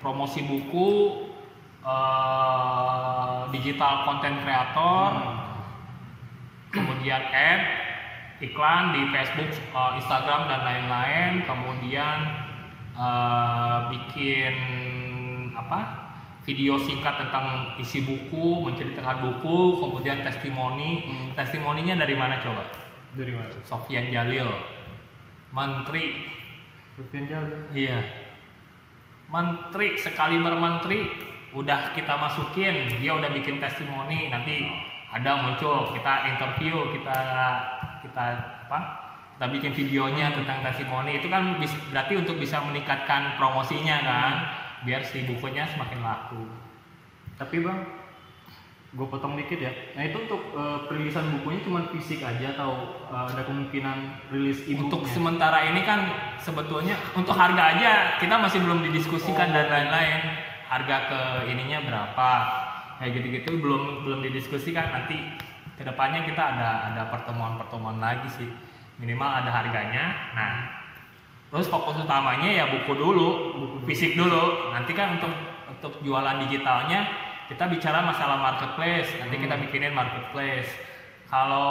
promosi 0.00 0.40
buku 0.48 0.90
eh, 1.84 3.40
digital 3.52 4.08
content 4.08 4.40
creator 4.40 5.08
kemudian 6.72 7.20
ad 7.20 7.62
iklan 8.42 8.96
di 8.96 9.06
Facebook, 9.12 9.52
eh, 9.54 9.90
Instagram 10.00 10.50
dan 10.50 10.60
lain-lain, 10.66 11.30
kemudian 11.46 12.18
eh, 12.96 13.78
bikin 13.92 14.56
apa 15.52 16.01
video 16.42 16.74
singkat 16.78 17.22
tentang 17.22 17.78
isi 17.78 18.02
buku, 18.02 18.66
menceritakan 18.66 19.30
buku, 19.30 19.78
kemudian 19.78 20.26
testimoni. 20.26 21.06
Hmm. 21.06 21.28
Testimoninya 21.38 22.02
dari 22.02 22.18
mana 22.18 22.42
coba? 22.42 22.66
Dari 23.14 23.32
mana? 23.34 23.50
Sofian 23.62 24.10
Jalil, 24.10 24.50
Menteri 25.54 26.26
Sofian 26.98 27.24
Jalil 27.30 27.60
Iya. 27.70 28.00
Menteri 29.32 29.96
sekali 29.96 30.36
bermenteri 30.42 31.08
udah 31.56 31.96
kita 31.96 32.16
masukin, 32.20 33.00
dia 33.00 33.12
udah 33.16 33.32
bikin 33.32 33.60
testimoni, 33.60 34.28
nanti 34.28 34.68
ada 35.12 35.44
muncul 35.44 35.92
kita 35.92 36.36
interview, 36.36 36.92
kita 36.96 37.18
kita 38.04 38.24
apa? 38.68 38.80
Kita 39.36 39.46
bikin 39.48 39.72
videonya 39.72 40.36
tentang 40.36 40.60
testimoni 40.64 41.20
itu 41.20 41.28
kan 41.32 41.56
berarti 41.92 42.14
untuk 42.16 42.36
bisa 42.36 42.60
meningkatkan 42.60 43.36
promosinya 43.40 43.96
kan, 44.04 44.32
biar 44.82 45.02
si 45.06 45.24
bukunya 45.26 45.66
semakin 45.66 46.00
laku. 46.02 46.42
tapi 47.38 47.64
bang 47.64 47.80
gue 48.92 49.06
potong 49.08 49.40
dikit 49.40 49.56
ya 49.56 49.72
nah 49.96 50.04
itu 50.04 50.20
untuk 50.28 50.52
eh, 50.52 50.78
perilisan 50.84 51.32
bukunya 51.40 51.64
cuma 51.64 51.80
fisik 51.88 52.20
aja 52.20 52.52
atau 52.52 53.00
eh, 53.08 53.24
ada 53.32 53.42
kemungkinan 53.48 54.28
rilis 54.28 54.68
e 54.68 54.76
Untuk 54.76 55.08
sementara 55.08 55.64
ini 55.64 55.80
kan 55.80 56.12
sebetulnya 56.36 57.00
untuk 57.16 57.32
harga 57.32 57.72
aja 57.72 58.20
kita 58.20 58.36
masih 58.36 58.60
belum 58.60 58.84
didiskusikan 58.84 59.48
Oh. 59.48 59.54
dan 59.56 59.66
lain-lain. 59.72 60.20
Harga 60.68 60.96
ke 61.08 61.20
ininya 61.52 61.84
berapa? 61.84 62.30
Kayak 63.00 63.12
gitu-gitu 63.20 63.60
belum 63.60 64.08
belum 64.08 64.20
didiskusikan 64.24 64.88
nanti 64.92 65.40
ke 65.76 65.82
depannya 65.84 66.28
kita 66.28 66.42
ada 66.52 66.92
ada 66.92 67.02
pertemuan-pertemuan 67.08 67.96
lagi 67.96 68.28
sih. 68.28 68.48
Minimal 69.00 69.30
ada 69.40 69.50
harganya. 69.52 70.04
Nah, 70.36 70.52
terus 71.52 71.68
fokus 71.68 72.00
utamanya 72.00 72.48
ya 72.48 72.64
buku 72.72 72.96
dulu, 72.96 73.28
buku 73.60 73.76
fisik 73.92 74.16
dulu. 74.16 74.72
Nanti 74.72 74.96
kan 74.96 75.20
untuk 75.20 75.32
untuk 75.68 75.92
jualan 76.00 76.40
digitalnya 76.48 77.04
kita 77.52 77.68
bicara 77.68 78.00
masalah 78.00 78.40
marketplace. 78.40 79.12
Nanti 79.20 79.36
kita 79.36 79.60
bikinin 79.60 79.92
marketplace. 79.92 80.72
Kalau 81.28 81.68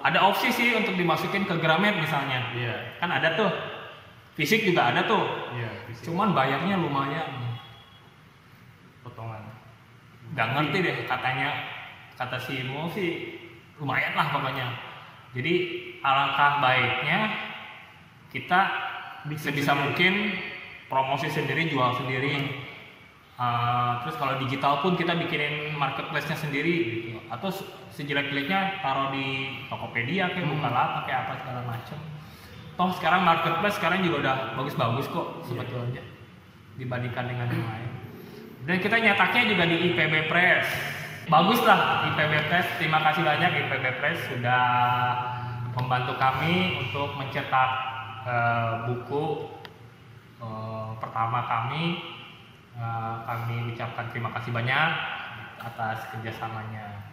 ada 0.00 0.24
opsi 0.24 0.48
sih 0.48 0.72
untuk 0.72 0.96
dimasukin 0.96 1.44
ke 1.44 1.56
Gramet 1.60 2.00
misalnya, 2.00 2.48
iya 2.56 2.96
kan 2.96 3.12
ada 3.12 3.36
tuh. 3.36 3.52
Fisik 4.40 4.64
juga 4.64 4.88
ada 4.88 5.04
tuh. 5.04 5.52
fisik 5.92 6.08
Cuman 6.08 6.32
bayarnya 6.32 6.80
lumayan. 6.80 7.28
potongan 9.04 9.40
Gak 10.36 10.48
ngerti 10.52 10.78
deh 10.84 10.96
katanya 11.08 11.48
kata 12.16 12.36
si 12.40 12.64
Mo 12.68 12.88
sih 12.92 13.36
lumayan 13.80 14.16
lah 14.16 14.32
pokoknya. 14.32 14.68
Jadi 15.36 15.54
alangkah 16.04 16.60
baiknya 16.60 17.18
kita 18.28 18.89
bisa 19.26 19.50
bisa 19.50 19.72
mungkin 19.72 20.36
promosi 20.86 21.28
sendiri, 21.28 21.68
jual 21.68 21.92
sendiri. 21.96 22.68
Uh, 23.40 24.04
terus 24.04 24.20
kalau 24.20 24.36
digital 24.36 24.84
pun 24.84 24.94
kita 24.94 25.16
bikinin 25.16 25.72
marketplace-nya 25.72 26.36
sendiri 26.36 26.74
gitu. 27.08 27.18
Atau 27.26 27.48
se- 27.48 27.64
sejelek-jeleknya 27.90 28.84
taruh 28.84 29.08
di 29.10 29.48
Tokopedia 29.66 30.28
kayak 30.28 30.44
Hmm. 30.44 30.60
Bukalapak 30.60 31.08
kayak 31.08 31.20
apa 31.24 31.32
segala 31.40 31.60
macam. 31.64 31.98
Toh 32.76 32.90
sekarang 32.96 33.20
marketplace 33.24 33.76
sekarang 33.76 34.04
juga 34.04 34.16
udah 34.24 34.34
bagus-bagus 34.56 35.08
kok 35.08 35.26
Iya. 35.26 35.44
sebetulnya 35.48 36.02
dibandingkan 36.76 37.24
dengan 37.28 37.48
yang 37.48 37.64
lain. 37.64 37.90
Dan 38.68 38.76
kita 38.76 38.96
nyetaknya 39.00 39.42
juga 39.48 39.64
di 39.64 39.76
IPB 39.88 40.14
Press. 40.28 40.68
Bagus 41.24 41.60
lah 41.64 42.12
IPB 42.12 42.32
Press. 42.44 42.66
Terima 42.76 43.00
kasih 43.00 43.24
banyak 43.24 43.50
IPB 43.56 43.84
Press 43.96 44.20
sudah 44.28 44.64
membantu 45.72 46.12
kami 46.16 46.76
untuk 46.76 47.16
mencetak 47.16 47.70
eh, 48.26 48.72
buku 48.90 49.24
eh, 50.42 50.90
pertama 50.98 51.40
kami. 51.44 51.84
Eh, 52.80 53.16
kami 53.28 53.74
ucapkan 53.74 54.08
terima 54.08 54.30
kasih 54.38 54.50
banyak 54.54 54.88
atas 55.60 56.08
kerjasamanya. 56.14 57.12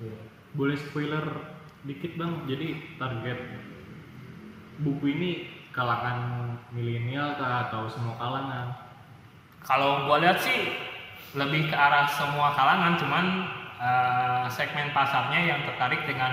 Tuh. 0.00 0.16
boleh 0.56 0.74
spoiler 0.80 1.22
dikit 1.84 2.16
bang 2.16 2.32
jadi 2.48 2.96
target 2.96 3.38
buku 4.80 5.04
ini 5.12 5.30
kalangan 5.70 6.50
milenial 6.72 7.36
kah 7.36 7.68
atau 7.68 7.84
semua 7.86 8.16
kalangan 8.16 8.72
Kalau 9.60 10.08
gua 10.08 10.24
lihat 10.24 10.40
sih 10.40 10.72
lebih 11.36 11.68
ke 11.70 11.76
arah 11.76 12.08
semua 12.08 12.50
kalangan, 12.56 12.96
cuman 12.96 13.24
eh, 13.76 14.44
segmen 14.48 14.88
pasarnya 14.90 15.40
yang 15.52 15.60
tertarik 15.68 16.08
dengan 16.08 16.32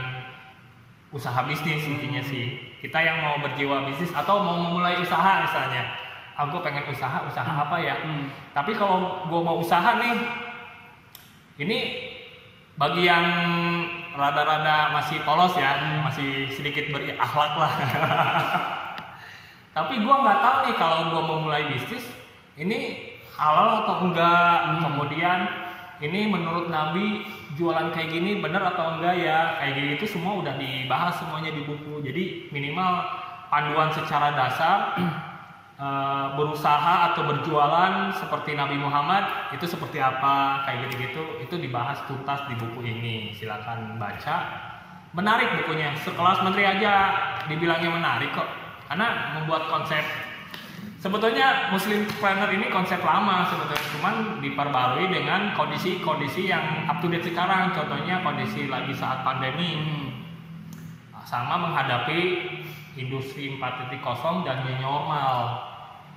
usaha 1.12 1.43
bisnis 1.43 1.84
intinya 1.86 2.23
sih. 2.23 2.66
Kita 2.78 3.02
yang 3.02 3.26
mau 3.26 3.42
berjiwa 3.42 3.90
bisnis 3.90 4.13
atau 4.13 4.46
mau 4.46 4.58
memulai 4.58 5.02
usaha 5.02 5.42
misalnya. 5.42 5.98
Aku 6.38 6.62
pengen 6.62 6.86
usaha, 6.86 7.26
usaha 7.26 7.50
apa 7.66 7.82
ya? 7.82 7.98
Hmm. 8.06 8.30
Tapi 8.54 8.78
kalau 8.78 9.26
gua 9.26 9.42
mau 9.42 9.58
usaha 9.58 9.98
nih, 9.98 10.13
ini 11.58 11.80
bagi 12.78 13.10
yang 13.10 13.26
rada-rada 14.13 14.94
masih 14.94 15.26
polos 15.26 15.58
ya, 15.58 15.82
masih 16.06 16.54
sedikit 16.54 16.94
berakhlak 16.94 17.54
lah. 17.58 17.74
Tapi 19.78 19.94
gua 20.06 20.22
nggak 20.22 20.40
tahu 20.46 20.58
nih 20.70 20.76
kalau 20.78 21.00
gua 21.10 21.22
mau 21.26 21.40
mulai 21.50 21.74
bisnis, 21.74 22.06
ini 22.54 23.13
halal 23.34 23.82
atau 23.82 24.06
enggak. 24.06 24.86
Kemudian 24.86 25.66
ini 25.97 26.29
menurut 26.29 26.69
Nabi 26.69 27.25
jualan 27.57 27.89
kayak 27.89 28.13
gini 28.13 28.38
bener 28.38 28.62
atau 28.62 28.97
enggak 28.97 29.17
ya? 29.17 29.57
Kayak 29.57 29.73
gini 29.77 29.89
itu 29.97 30.05
semua 30.05 30.38
udah 30.41 30.53
dibahas 30.57 31.17
semuanya 31.17 31.49
di 31.49 31.65
buku. 31.65 32.05
Jadi 32.05 32.53
minimal 32.53 33.01
panduan 33.49 33.89
secara 33.89 34.38
dasar 34.38 34.93
eh, 35.81 36.27
berusaha 36.38 37.13
atau 37.13 37.25
berjualan 37.25 38.13
seperti 38.13 38.53
Nabi 38.53 38.77
Muhammad 38.77 39.53
itu 39.57 39.65
seperti 39.65 39.97
apa? 39.97 40.67
Kayak 40.69 40.89
gitu-gitu 40.89 41.41
itu 41.41 41.55
dibahas 41.57 41.97
tuntas 42.05 42.45
di 42.45 42.55
buku 42.62 42.86
ini. 42.86 43.33
Silakan 43.33 43.97
baca. 43.97 44.38
Menarik 45.17 45.63
bukunya. 45.63 45.97
Sekelas 45.97 46.45
menteri 46.45 46.67
aja 46.67 46.93
dibilangnya 47.49 47.89
menarik 47.89 48.29
kok. 48.38 48.45
Karena 48.86 49.33
membuat 49.33 49.67
konsep 49.67 50.05
sebetulnya 50.97 51.69
Muslim 51.69 52.10
Planner 52.17 52.49
ini 52.53 52.67
konsep 52.73 53.01
lama 53.05 53.45
sebetulnya 53.49 53.86
cuman 53.97 54.15
diperbarui 54.41 55.07
dengan 55.10 55.53
kondisi-kondisi 55.53 56.49
yang 56.49 56.89
up 56.89 57.01
to 57.01 57.07
date 57.10 57.25
sekarang 57.25 57.73
contohnya 57.73 58.21
kondisi 58.25 58.65
lagi 58.69 58.93
saat 58.93 59.21
pandemi 59.21 59.77
sama 61.27 61.60
menghadapi 61.60 62.21
industri 62.97 63.60
4.0 63.60 63.99
dan 64.47 64.63
new 64.65 64.77
normal 64.81 65.60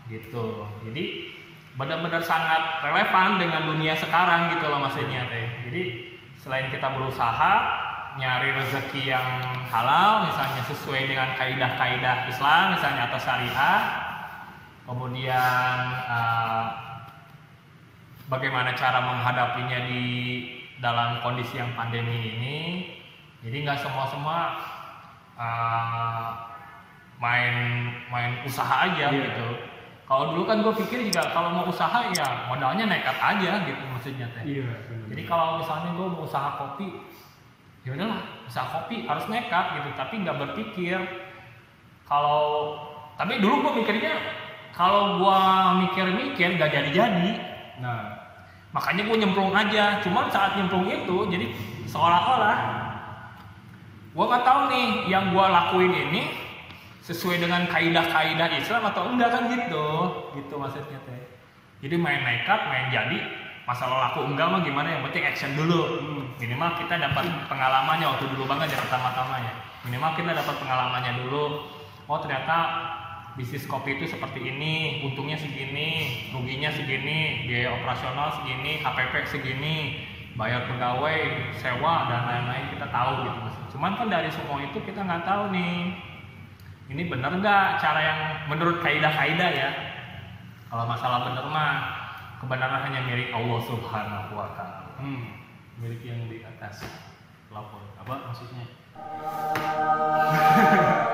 gitu. 0.08 0.64
Jadi 0.86 1.34
benar-benar 1.74 2.22
sangat 2.22 2.82
relevan 2.82 3.38
dengan 3.38 3.68
dunia 3.70 3.94
sekarang 3.94 4.54
gitu 4.54 4.66
loh 4.70 4.80
maksudnya 4.82 5.26
teh. 5.26 5.46
Jadi 5.68 5.82
selain 6.40 6.72
kita 6.72 6.94
berusaha 6.94 7.52
nyari 8.18 8.58
rezeki 8.58 9.02
yang 9.06 9.26
halal 9.70 10.26
misalnya 10.26 10.62
sesuai 10.66 11.06
dengan 11.06 11.30
kaidah-kaidah 11.38 12.26
Islam 12.26 12.74
misalnya 12.74 13.06
atau 13.06 13.20
syariah 13.22 13.78
kemudian 14.90 15.78
eh, 16.10 16.66
bagaimana 18.26 18.74
cara 18.74 18.98
menghadapinya 18.98 19.86
di 19.86 20.04
dalam 20.82 21.22
kondisi 21.22 21.62
yang 21.62 21.70
pandemi 21.78 22.34
ini. 22.34 22.58
Jadi 23.40 23.56
nggak 23.64 23.78
semua 23.80 24.04
semua 24.04 24.38
uh, 25.40 26.28
main 27.16 27.88
main 28.12 28.44
usaha 28.44 28.84
aja 28.90 29.08
Iya. 29.08 29.32
gitu. 29.32 29.48
Kalau 30.04 30.34
dulu 30.34 30.42
kan 30.44 30.60
gue 30.60 30.74
pikir 30.84 31.06
juga 31.08 31.30
kalau 31.32 31.54
mau 31.54 31.64
usaha 31.70 32.10
ya 32.12 32.50
modalnya 32.50 32.84
nekat 32.90 33.16
aja 33.16 33.64
gitu 33.64 33.82
maksudnya 33.88 34.26
teh. 34.36 34.44
Iya 34.44 34.68
jadi 35.08 35.22
kalau 35.24 35.62
misalnya 35.62 35.96
gue 35.96 36.06
mau 36.10 36.26
usaha 36.26 36.58
kopi 36.60 37.00
ya 37.86 37.96
udahlah 37.96 38.20
usaha 38.44 38.66
kopi 38.68 39.08
harus 39.08 39.24
nekat 39.32 39.64
gitu 39.80 39.88
tapi 39.96 40.14
nggak 40.20 40.36
berpikir. 40.36 40.98
Kalau 42.04 42.76
tapi 43.16 43.40
dulu 43.40 43.64
gue 43.64 43.72
mikirnya 43.80 44.20
kalau 44.74 45.20
gue 45.20 45.40
mikir-mikir 45.86 46.56
gak 46.56 46.70
jadi-jadi. 46.72 47.32
Nah 47.82 48.16
makanya 48.70 49.02
gue 49.06 49.16
nyemplung 49.18 49.50
aja. 49.50 49.98
Cuman 50.02 50.30
saat 50.30 50.54
nyemplung 50.56 50.86
itu 50.86 51.26
jadi 51.30 51.46
seolah-olah 51.90 52.58
gue 54.10 54.24
nggak 54.26 54.42
tahu 54.42 54.60
nih 54.74 54.86
yang 55.06 55.30
gue 55.30 55.46
lakuin 55.46 55.94
ini 55.94 56.34
sesuai 57.06 57.42
dengan 57.42 57.62
kaidah-kaidah 57.70 58.50
Islam 58.58 58.82
atau 58.90 59.06
enggak 59.10 59.30
kan 59.34 59.42
gitu. 59.50 59.86
Gitu 60.34 60.54
maksudnya 60.54 60.98
teh. 61.06 61.22
Jadi 61.82 61.94
main 61.98 62.22
nekat 62.22 62.60
main 62.70 62.90
jadi. 62.90 63.18
Masalah 63.68 64.10
laku 64.10 64.26
enggak 64.26 64.50
mah 64.50 64.66
gimana 64.66 64.98
yang 64.98 65.02
penting 65.06 65.22
action 65.30 65.54
dulu. 65.54 66.02
Minimal 66.42 66.74
kita 66.74 66.98
dapat 66.98 67.22
pengalamannya 67.46 68.06
waktu 68.10 68.26
dulu 68.34 68.50
banget 68.50 68.74
ya 68.74 68.78
pertama-tama 68.82 69.38
ya. 69.46 69.54
Minimal 69.86 70.10
kita 70.18 70.30
dapat 70.34 70.54
pengalamannya 70.58 71.12
dulu. 71.22 71.70
Oh 72.10 72.18
ternyata 72.18 72.56
bisnis 73.40 73.64
kopi 73.64 73.96
itu 73.96 74.04
seperti 74.04 74.44
ini 74.44 75.00
untungnya 75.00 75.40
segini 75.40 76.28
ruginya 76.28 76.68
segini 76.68 77.48
biaya 77.48 77.72
operasional 77.72 78.28
segini 78.36 78.84
HPP 78.84 79.14
segini 79.32 80.04
bayar 80.36 80.68
pegawai 80.68 81.48
sewa 81.56 82.04
dan 82.12 82.28
lain-lain 82.28 82.68
kita 82.76 82.92
tahu 82.92 83.24
gitu 83.24 83.38
mas. 83.40 83.56
Cuman 83.72 83.96
kan 83.96 84.12
dari 84.12 84.28
semua 84.28 84.60
itu 84.60 84.76
kita 84.84 85.00
nggak 85.00 85.24
tahu 85.24 85.56
nih 85.56 85.96
ini 86.92 87.08
benar 87.08 87.32
nggak 87.40 87.80
cara 87.80 88.00
yang 88.04 88.20
menurut 88.52 88.84
kaidah-kaidah 88.84 89.50
ya? 89.56 89.70
Kalau 90.68 90.84
masalah 90.84 91.32
benar 91.32 91.48
mah 91.48 91.72
kebenaran 92.44 92.92
hanya 92.92 93.00
milik 93.08 93.32
Allah 93.32 93.60
Subhanahu 93.64 94.36
wa 94.36 94.52
taala. 94.52 95.00
Hmm, 95.00 95.40
milik 95.80 96.04
yang 96.04 96.28
di 96.28 96.44
atas 96.44 96.84
lapor 97.48 97.80
apa 97.98 98.30
maksudnya 98.30 98.68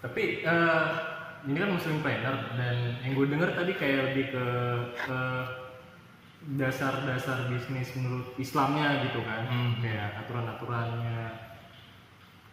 tapi 0.00 0.44
eh, 0.44 0.86
ini 1.48 1.56
kan 1.56 1.70
muslim 1.72 2.04
planner 2.04 2.36
dan 2.56 2.76
yang 3.04 3.12
gue 3.16 3.26
denger 3.32 3.50
tadi 3.56 3.72
kayak 3.76 4.12
lebih 4.12 4.24
ke 4.32 4.46
dasar-dasar 6.56 7.52
bisnis 7.52 7.92
menurut 7.96 8.32
Islamnya 8.40 9.04
gitu 9.08 9.20
kan. 9.24 9.44
Hmm. 9.48 9.72
kayak 9.84 10.24
aturan-aturannya. 10.24 11.52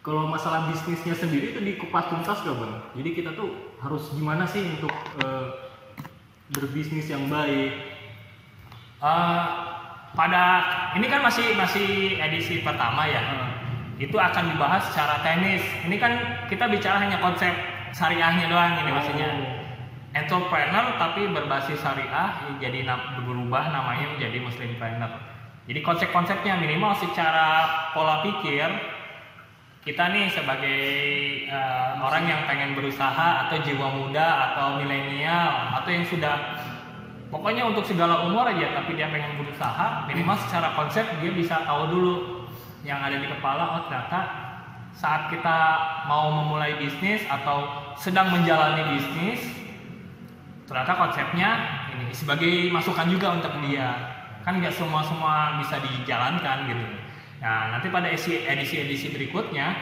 Kalau 0.04 0.28
masalah 0.28 0.72
bisnisnya 0.72 1.12
sendiri 1.12 1.52
itu 1.52 1.60
dikupas 1.60 2.08
tuntas 2.08 2.40
gak 2.40 2.56
bang? 2.56 2.74
Jadi 2.96 3.10
kita 3.12 3.30
tuh 3.36 3.76
harus 3.80 4.08
gimana 4.12 4.44
sih 4.48 4.64
untuk 4.64 4.92
eh, 5.24 5.46
berbisnis 6.52 7.08
yang 7.08 7.28
baik? 7.28 7.72
Eh, 8.98 9.46
pada 10.16 10.42
ini 10.96 11.06
kan 11.08 11.20
masih 11.20 11.52
masih 11.56 12.16
edisi 12.16 12.64
pertama 12.64 13.04
ya. 13.04 13.20
Itu 13.98 14.14
akan 14.14 14.54
dibahas 14.54 14.86
secara 14.88 15.20
teknis. 15.26 15.62
Ini 15.82 15.96
kan 15.98 16.12
kita 16.46 16.70
bicara 16.70 17.02
hanya 17.02 17.18
konsep 17.18 17.50
syariahnya 17.90 18.46
doang 18.46 18.78
ini 18.86 18.90
maksudnya. 18.94 19.30
Entrepreneur 20.14 20.96
tapi 20.96 21.28
berbasis 21.30 21.78
syariah 21.82 22.58
jadi 22.62 22.86
berubah 23.26 23.74
namanya 23.74 24.16
menjadi 24.16 24.38
muslim 24.40 24.70
planner. 24.80 25.12
Jadi 25.68 25.84
konsep-konsepnya 25.84 26.56
minimal 26.56 26.96
secara 26.96 27.68
pola 27.92 28.24
pikir 28.24 28.72
kita 29.84 30.04
nih 30.12 30.28
sebagai 30.32 30.80
eh, 31.48 31.90
orang 32.00 32.24
yang 32.28 32.40
pengen 32.44 32.76
berusaha 32.76 33.46
atau 33.46 33.56
jiwa 33.64 33.88
muda 33.88 34.52
atau 34.52 34.80
milenial 34.80 35.80
atau 35.80 35.90
yang 35.92 36.04
sudah 36.04 36.60
pokoknya 37.32 37.64
untuk 37.68 37.84
segala 37.88 38.24
umur 38.28 38.48
aja 38.48 38.80
tapi 38.80 39.00
dia 39.00 39.08
pengen 39.08 39.40
berusaha 39.40 40.04
minimal 40.04 40.36
secara 40.44 40.76
konsep 40.76 41.08
dia 41.24 41.32
bisa 41.32 41.64
tahu 41.64 41.88
dulu 41.88 42.14
yang 42.86 43.02
ada 43.02 43.18
di 43.18 43.26
kepala 43.26 43.78
oh 43.78 43.82
ternyata 43.90 44.20
saat 44.94 45.30
kita 45.30 45.58
mau 46.10 46.30
memulai 46.42 46.78
bisnis 46.78 47.22
atau 47.30 47.90
sedang 47.94 48.34
menjalani 48.34 48.98
bisnis 48.98 49.40
ternyata 50.66 50.92
konsepnya 50.98 51.50
ini 51.96 52.12
sebagai 52.12 52.68
masukan 52.70 53.08
juga 53.08 53.34
untuk 53.34 53.52
dia. 53.66 54.16
Kan 54.44 54.60
nggak 54.60 54.72
semua 54.72 55.02
semua 55.04 55.60
bisa 55.60 55.80
dijalankan 55.82 56.68
gitu. 56.70 56.86
Nah 57.42 57.74
nanti 57.74 57.88
pada 57.88 58.08
edisi 58.08 58.44
edisi 58.46 59.06
berikutnya 59.12 59.74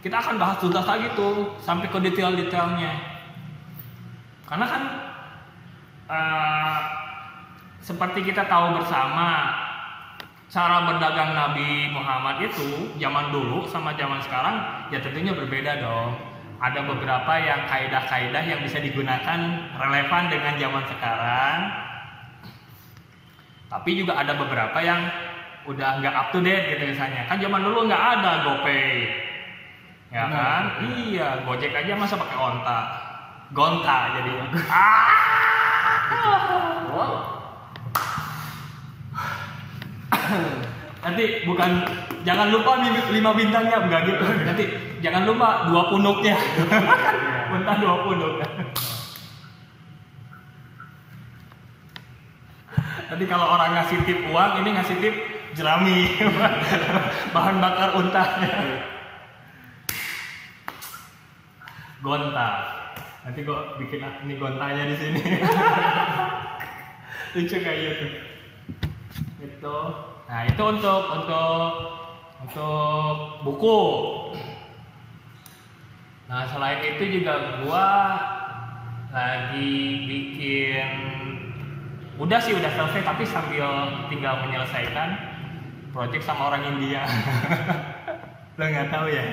kita 0.00 0.22
akan 0.22 0.38
bahas 0.38 0.56
tuntas 0.62 0.86
lagi 0.86 1.10
tuh 1.18 1.56
sampai 1.58 1.90
ke 1.90 1.98
detail-detailnya. 1.98 2.92
Karena 4.46 4.66
kan 4.68 4.82
eh, 6.06 6.78
seperti 7.82 8.22
kita 8.26 8.46
tahu 8.46 8.78
bersama 8.78 9.50
cara 10.46 10.86
berdagang 10.86 11.34
Nabi 11.34 11.90
Muhammad 11.90 12.38
itu 12.46 12.94
zaman 13.02 13.34
dulu 13.34 13.66
sama 13.66 13.98
zaman 13.98 14.22
sekarang 14.22 14.56
ya 14.94 14.98
tentunya 15.02 15.34
berbeda 15.34 15.82
dong. 15.82 16.14
Ada 16.56 16.88
beberapa 16.88 17.36
yang 17.36 17.68
kaidah-kaidah 17.68 18.40
yang 18.40 18.64
bisa 18.64 18.80
digunakan 18.80 19.38
relevan 19.76 20.24
dengan 20.32 20.54
zaman 20.56 20.84
sekarang. 20.88 21.58
Tapi 23.68 23.90
juga 23.92 24.16
ada 24.16 24.32
beberapa 24.32 24.78
yang 24.80 25.04
udah 25.68 26.00
nggak 26.00 26.14
up 26.16 26.28
to 26.32 26.40
date 26.40 26.72
gitu 26.72 26.96
misalnya. 26.96 27.28
Kan 27.28 27.42
zaman 27.42 27.60
dulu 27.60 27.84
nggak 27.84 28.04
ada 28.18 28.32
GoPay. 28.46 28.88
Ya 30.14 30.30
Benar, 30.30 30.32
kan? 30.32 30.62
iya 30.86 31.28
Gojek 31.44 31.74
aja 31.76 31.92
masa 31.98 32.16
pakai 32.16 32.38
onta. 32.38 32.80
Gonta 33.54 33.98
jadi 34.16 34.30
ah 34.66 35.06
wow 36.90 37.35
nanti 41.04 41.24
bukan 41.46 41.70
jangan 42.26 42.50
lupa 42.50 42.82
lima 43.12 43.30
bintangnya 43.34 43.78
enggak 43.86 44.02
gitu. 44.10 44.24
Nanti 44.42 44.64
jangan 45.00 45.22
lupa 45.28 45.70
dua 45.70 45.82
punuknya. 45.90 46.36
Mentah 47.54 47.76
dua 47.78 47.94
punuk. 48.02 48.42
Nanti 53.06 53.24
kalau 53.30 53.46
orang 53.54 53.70
ngasih 53.78 53.98
tip 54.02 54.18
uang 54.34 54.52
ini 54.66 54.70
ngasih 54.74 54.96
tip 54.98 55.14
jerami. 55.54 56.10
Bahan 57.34 57.56
bakar 57.62 57.94
untanya 57.94 58.52
gonta. 62.06 62.50
Nanti 63.26 63.42
gua 63.42 63.74
bikin 63.82 64.02
ini 64.26 64.34
gontanya 64.38 64.86
di 64.86 64.96
sini. 64.98 65.22
Lucu 67.34 67.56
kayak 67.58 67.78
gitu. 67.82 68.06
Itu 69.42 69.76
nah 70.26 70.42
itu 70.42 70.62
untuk 70.62 71.02
untuk 71.14 71.62
untuk 72.42 73.14
buku. 73.42 73.80
Nah 76.26 76.42
selain 76.50 76.82
itu 76.82 77.22
juga 77.22 77.62
gua 77.62 77.88
lagi 79.14 80.04
bikin 80.04 80.88
udah 82.16 82.40
sih 82.40 82.56
udah 82.56 82.70
selesai 82.72 83.02
tapi 83.04 83.24
sambil 83.28 83.68
tinggal 84.08 84.40
menyelesaikan 84.44 85.16
project 85.94 86.26
sama 86.26 86.54
orang 86.54 86.76
India. 86.76 87.06
Lo 88.58 88.64
nggak 88.66 88.88
tahu 88.90 89.06
ya? 89.08 89.24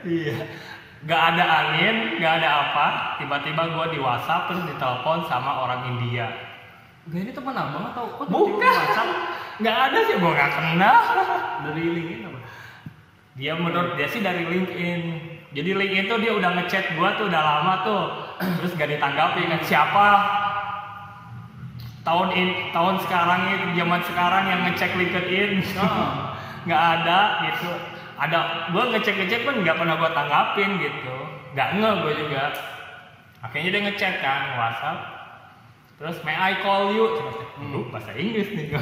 Iya. 0.00 0.36
Nggak 1.00 1.22
ada 1.34 1.44
angin 1.44 1.96
nggak 2.20 2.34
ada 2.40 2.48
apa. 2.48 2.86
Tiba-tiba 3.20 3.62
gua 3.72 3.86
di 3.92 3.98
WhatsApp 4.00 4.48
terus 4.52 4.64
ditelepon 4.68 5.28
sama 5.28 5.66
orang 5.66 5.96
India 5.96 6.49
Gak 7.08 7.16
ini 7.24 7.32
teman 7.32 7.56
abang 7.56 7.84
atau 7.96 8.04
kok 8.12 8.28
Bukan. 8.28 9.08
nggak 9.60 9.76
ada 9.88 9.98
sih 10.04 10.20
gua 10.20 10.36
nggak 10.36 10.52
kenal. 10.52 10.96
Dari 11.64 11.82
LinkedIn 11.84 12.28
apa? 12.28 12.40
dia 13.40 13.56
menurut 13.56 13.96
dia 13.96 14.04
sih 14.04 14.20
dari 14.20 14.44
LinkedIn. 14.44 15.00
Jadi 15.56 15.70
LinkedIn 15.72 16.06
tuh 16.12 16.20
dia 16.20 16.32
udah 16.36 16.50
ngechat 16.60 16.92
gua 17.00 17.16
tuh 17.16 17.32
udah 17.32 17.40
lama 17.40 17.74
tuh. 17.80 18.04
Terus 18.60 18.76
gak 18.76 18.92
ditanggapi 18.92 19.48
kan 19.48 19.60
siapa? 19.64 20.08
Tahun 22.04 22.28
ini 22.36 22.72
tahun 22.72 22.96
sekarang 23.04 23.40
ini 23.48 23.66
zaman 23.80 24.00
sekarang 24.04 24.44
yang 24.44 24.60
ngecek 24.68 24.92
LinkedIn. 24.92 25.50
Ah. 25.80 26.36
nggak 26.68 26.82
ada 27.00 27.20
gitu. 27.48 27.72
Ada 28.20 28.38
gua 28.76 28.92
ngecek 28.92 29.16
ngecek 29.24 29.40
pun 29.48 29.64
nggak 29.64 29.76
pernah 29.80 29.96
gua 29.96 30.12
tanggapin 30.12 30.76
gitu. 30.76 31.16
Nggak 31.56 31.68
nge 31.80 31.90
gua 32.04 32.12
juga. 32.12 32.44
Akhirnya 33.40 33.68
dia 33.72 33.82
ngechat 33.88 34.14
kan 34.20 34.40
WhatsApp 34.60 35.19
terus 36.00 36.16
may 36.24 36.32
I 36.32 36.64
call 36.64 36.96
you? 36.96 37.04
Aduh, 37.60 37.92
bahasa 37.92 38.16
Inggris 38.16 38.48
nih. 38.56 38.72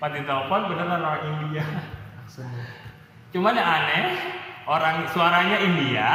Pas 0.00 0.08
ditelepon 0.08 0.72
beneran 0.72 1.04
orang 1.04 1.24
India. 1.28 1.64
Cuman 3.28 3.52
yang 3.52 3.68
aneh, 3.68 4.04
orang 4.64 5.04
suaranya 5.12 5.58
India, 5.60 6.08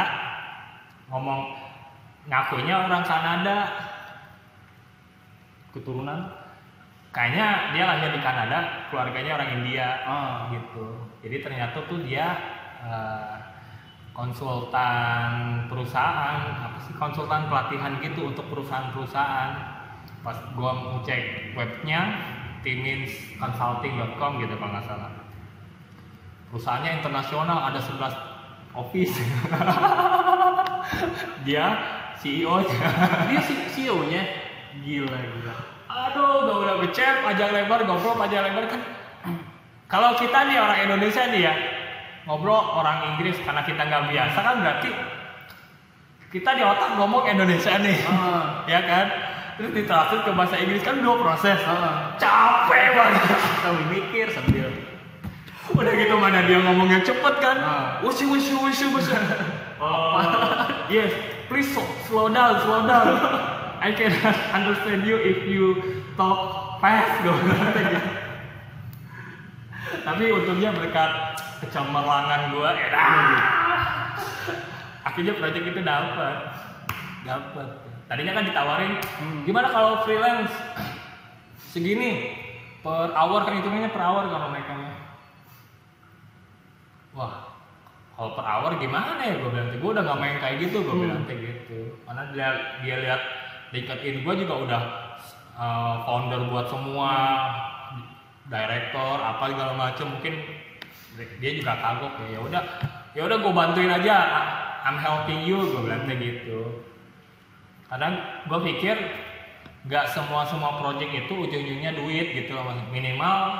ngomong 1.06 1.54
ngakunya 2.26 2.74
orang 2.82 3.04
Kanada, 3.06 3.58
Keturunan? 5.70 6.30
kayaknya 7.14 7.70
dia 7.70 7.84
lahir 7.86 8.10
di 8.10 8.18
Kanada, 8.18 8.90
keluarganya 8.90 9.38
orang 9.38 9.62
India, 9.62 10.02
Ah. 10.02 10.50
gitu. 10.50 10.98
Jadi 11.22 11.46
ternyata 11.46 11.78
tuh 11.86 12.02
dia 12.02 12.26
eh, 12.82 13.34
konsultan 14.14 15.30
perusahaan, 15.66 16.70
apa 16.70 16.78
sih 16.86 16.94
konsultan 16.94 17.50
pelatihan 17.50 17.98
gitu 17.98 18.30
untuk 18.30 18.46
perusahaan-perusahaan. 18.46 19.52
Pas 20.22 20.38
gua 20.54 20.72
mau 20.72 21.02
cek 21.02 21.52
webnya, 21.58 22.22
timinsconsulting.com 22.62 24.40
gitu 24.40 24.54
kalau 24.56 24.72
nggak 24.72 24.86
salah. 24.86 25.10
Perusahaannya 26.48 27.02
internasional, 27.02 27.58
ada 27.68 27.82
11 27.82 28.78
office. 28.78 29.18
dia 31.46 31.66
CEO 32.22 32.62
nya. 32.62 32.78
Dia 33.28 33.40
si 33.42 33.54
CEO-nya 33.74 34.22
gila 34.80 35.18
gila. 35.18 35.54
Aduh, 35.90 36.46
udah 36.46 36.56
udah 36.62 36.74
becek, 36.82 37.22
panjang 37.22 37.50
lebar, 37.52 37.86
ngobrol 37.86 38.16
panjang 38.16 38.46
lebar 38.46 38.66
kan. 38.70 38.80
Kalau 39.86 40.16
kita 40.18 40.48
nih 40.48 40.58
orang 40.58 40.78
Indonesia 40.90 41.22
nih 41.30 41.42
ya, 41.44 41.54
ngobrol 42.24 42.80
orang 42.80 43.14
Inggris 43.14 43.36
karena 43.44 43.60
kita 43.62 43.84
nggak 43.84 44.04
biasa 44.08 44.38
kan 44.40 44.54
berarti 44.60 44.90
kita 46.32 46.50
di 46.50 46.62
otak 46.66 46.98
ngomong 46.98 47.30
Indonesia 47.30 47.78
nih, 47.78 47.94
Ah. 48.10 48.66
ya 48.66 48.82
kan? 48.82 49.06
Terus 49.54 49.70
ditranslate 49.70 50.26
ke 50.26 50.32
bahasa 50.34 50.58
Inggris 50.58 50.82
kan 50.82 50.98
dua 50.98 51.14
proses. 51.14 51.62
Ah. 51.62 52.10
Capek 52.18 52.90
banget. 52.90 53.22
Sambil 53.62 53.86
mikir 53.86 54.26
sambil 54.34 54.66
Udah 55.64 55.94
gitu 55.94 56.14
mana 56.18 56.42
dia 56.44 56.58
ngomongnya 56.60 57.00
cepet 57.00 57.34
kan? 57.38 57.56
Wushi 58.02 58.26
wushi 58.26 58.52
wushi. 58.58 58.88
Oh, 59.84 60.16
yes, 60.88 61.12
please 61.50 61.68
slow, 61.68 61.84
slow 62.08 62.26
down, 62.32 62.56
slow 62.64 62.88
down. 62.88 63.20
I 63.84 63.92
can 63.92 64.16
understand 64.54 65.04
you 65.04 65.20
if 65.20 65.44
you 65.44 65.76
talk 66.16 66.40
fast, 66.80 67.20
gue 67.20 67.36
gitu. 67.44 68.00
Tapi 70.08 70.24
untungnya 70.30 70.72
berkat 70.72 71.10
kecemerlangan 71.62 72.50
gue, 72.54 72.70
enak. 72.88 73.30
Akhirnya 75.04 75.34
project 75.36 75.66
itu 75.68 75.80
dapat, 75.84 76.36
dapat. 77.22 77.68
Tadinya 78.04 78.32
kan 78.36 78.44
ditawarin, 78.48 78.92
Hmm. 79.20 79.42
gimana 79.44 79.68
kalau 79.70 80.02
freelance? 80.02 80.52
Segini. 81.70 82.42
Per 82.84 83.16
hour 83.16 83.48
kan 83.48 83.56
hitungannya 83.56 83.88
per 83.88 84.02
hour 84.04 84.28
kalau 84.28 84.52
mereka 84.52 84.76
wah 87.16 87.48
kalau 88.14 88.30
per 88.36 88.44
hour 88.44 88.70
gimana 88.76 89.24
ya? 89.24 89.40
Gue 89.40 89.50
bilang 89.50 89.72
gue 89.72 89.90
udah 89.90 90.02
nggak 90.04 90.20
main 90.20 90.36
kayak 90.36 90.56
gitu 90.68 90.84
gue 90.84 90.92
bilang 90.92 91.24
kayak 91.24 91.40
gitu. 91.40 91.96
Karena 92.04 92.22
dia 92.36 92.48
dia 92.84 92.96
lihat 93.00 93.20
LinkedIn 93.72 94.22
gue 94.22 94.34
juga 94.44 94.54
udah 94.68 94.82
uh, 95.56 95.94
founder 96.04 96.44
buat 96.52 96.68
semua 96.68 97.10
director 98.52 99.16
apa 99.18 99.44
segala 99.48 99.72
macem. 99.74 100.06
Mungkin 100.12 100.34
dia 101.14 101.50
juga 101.54 101.72
kagok 101.78 102.14
ya. 102.26 102.26
Ya 102.36 102.40
udah 102.42 102.62
ya 103.14 103.22
udah 103.26 103.38
gue 103.38 103.52
bantuin 103.54 103.90
aja. 103.90 104.16
I'm 104.84 105.00
helping 105.00 105.48
you 105.48 105.58
gue 105.58 105.80
bilang 105.86 106.04
kayak 106.04 106.20
gitu. 106.20 106.84
Kadang 107.88 108.14
gue 108.50 108.60
pikir 108.74 108.96
nggak 109.84 110.06
semua 110.08 110.48
semua 110.48 110.80
project 110.80 111.12
itu 111.12 111.34
ujung-ujungnya 111.44 111.92
duit 111.92 112.32
gitu 112.32 112.56
loh 112.56 112.72
minimal 112.88 113.52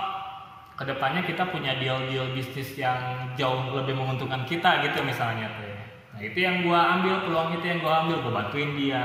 ke 0.74 0.82
depannya 0.88 1.22
kita 1.22 1.44
punya 1.52 1.76
deal-deal 1.76 2.32
bisnis 2.32 2.74
yang 2.74 3.30
jauh 3.36 3.76
lebih 3.76 3.94
menguntungkan 3.94 4.42
kita 4.48 4.82
gitu 4.82 5.04
misalnya 5.06 5.52
tuh 5.54 5.68
ya. 5.68 5.82
nah 6.16 6.20
itu 6.24 6.38
yang 6.40 6.56
gue 6.66 6.74
ambil 6.74 7.14
peluang 7.28 7.50
itu 7.60 7.64
yang 7.68 7.78
gue 7.84 7.92
ambil 7.92 8.16
gue 8.24 8.32
bantuin 8.32 8.70
dia. 8.74 9.02